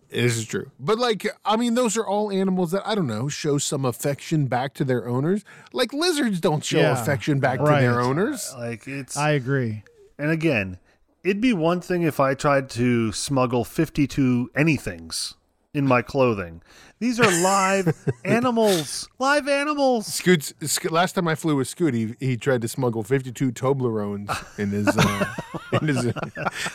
[0.10, 0.72] This is true.
[0.80, 4.48] But like, I mean, those are all animals that I don't know show some affection
[4.48, 5.44] back to their owners.
[5.72, 7.76] Like lizards don't show Yeah, affection back right.
[7.76, 8.52] to their owners.
[8.58, 9.84] Like it's I agree.
[10.18, 10.80] and again,
[11.24, 15.36] it'd be one thing if I tried to smuggle fifty-two anythings
[15.74, 16.62] in my clothing.
[17.00, 17.96] These are live
[18.26, 19.08] animals.
[19.20, 20.06] Live animals.
[20.06, 20.54] Scoots.
[20.62, 24.30] Sc- last time I flew with Scoot, he, he tried to smuggle fifty-two Toblerones
[24.60, 25.26] in his uh,
[25.82, 26.06] in his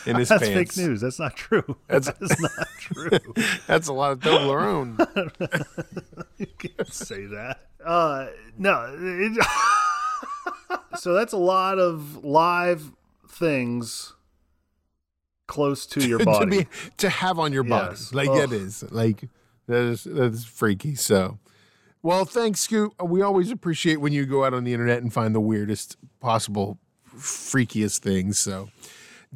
[0.07, 0.75] in his That's pants.
[0.75, 1.01] fake news.
[1.01, 1.63] That's not true.
[1.87, 3.19] That's- That's not true.
[3.67, 4.97] That's a lot of Toblerone.
[6.39, 7.59] you can't say that.
[7.85, 8.95] Uh, no.
[8.99, 9.45] it-
[10.97, 12.91] so that's a lot of live
[13.29, 14.13] things
[15.47, 16.63] close to your to body.
[16.63, 16.67] be
[16.97, 17.89] to have on your body.
[17.91, 18.13] Yes.
[18.13, 18.37] Like Ugh.
[18.37, 19.29] that is like
[19.67, 20.95] that is that is freaky.
[20.95, 21.39] So,
[22.01, 22.93] well, thanks, Scoot.
[23.03, 26.77] We always appreciate when you go out on the internet and find the weirdest possible,
[27.17, 28.39] freakiest things.
[28.39, 28.69] So.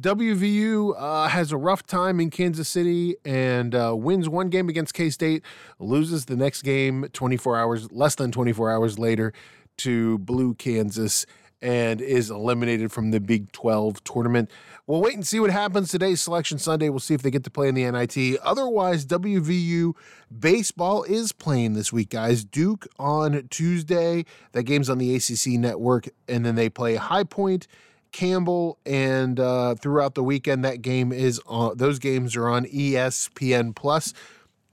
[0.00, 4.94] WVU uh, has a rough time in Kansas City and uh, wins one game against
[4.94, 5.42] K State,
[5.78, 9.34] loses the next game 24 hours, less than 24 hours later
[9.78, 11.26] to Blue Kansas,
[11.60, 14.50] and is eliminated from the Big 12 tournament.
[14.90, 16.16] We'll wait and see what happens today.
[16.16, 16.88] Selection Sunday.
[16.88, 18.40] We'll see if they get to play in the NIT.
[18.42, 19.92] Otherwise, WVU
[20.36, 22.42] baseball is playing this week, guys.
[22.42, 24.24] Duke on Tuesday.
[24.50, 27.68] That game's on the ACC network, and then they play High Point.
[28.10, 31.76] Campbell, and uh, throughout the weekend, that game is on.
[31.76, 34.12] Those games are on ESPN Plus.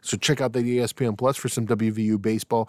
[0.01, 2.67] So check out the ESPN Plus for some WVU baseball.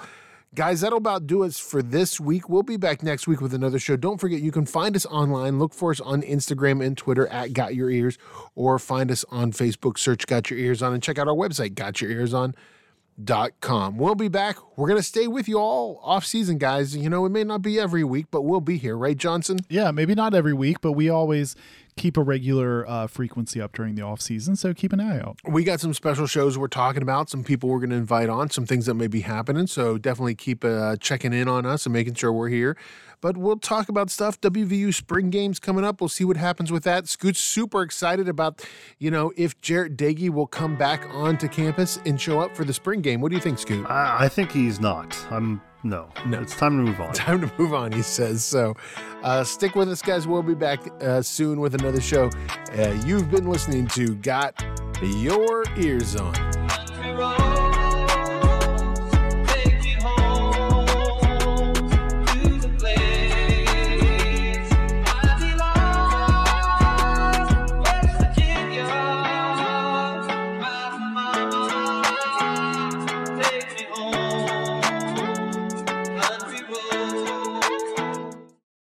[0.55, 2.49] Guys, that'll about do us for this week.
[2.49, 3.97] We'll be back next week with another show.
[3.97, 5.59] Don't forget, you can find us online.
[5.59, 8.17] Look for us on Instagram and Twitter at Got Your Ears,
[8.55, 9.99] or find us on Facebook.
[9.99, 13.99] Search Got Your Ears On, and check out our website, gotyourearson.com.
[13.99, 14.57] We'll be back.
[14.79, 16.97] We're going to stay with you all off season, guys.
[16.97, 19.59] You know, it may not be every week, but we'll be here, right, Johnson?
[19.69, 21.57] Yeah, maybe not every week, but we always
[21.99, 24.57] keep a regular uh, frequency up during the off season.
[24.57, 25.39] So keep an eye out.
[25.45, 28.51] we got some special shows we're talking about, some people we're going to invite on,
[28.51, 29.67] some things that may be happening.
[29.67, 32.77] So definitely keep uh, checking in on us and making sure we're here.
[33.21, 34.41] But we'll talk about stuff.
[34.41, 36.01] WVU spring games coming up.
[36.01, 37.09] We'll see what happens with that.
[37.09, 38.65] Scoot's super excited about,
[38.99, 42.73] you know, if Jarret Doege will come back onto campus and show up for the
[42.73, 43.21] spring game.
[43.21, 43.87] What do you think, Scoot?
[43.91, 45.19] I, I think he's not.
[45.31, 46.09] I'm no.
[46.27, 46.41] No.
[46.41, 47.13] It's time to move on.
[47.15, 48.45] Time to move on, he says.
[48.45, 48.75] So
[49.23, 50.27] uh, stick with us, guys.
[50.27, 52.31] We'll be back uh, soon with another show.
[52.77, 54.55] Uh, you've been listening to Got
[55.03, 56.35] Your Ears On.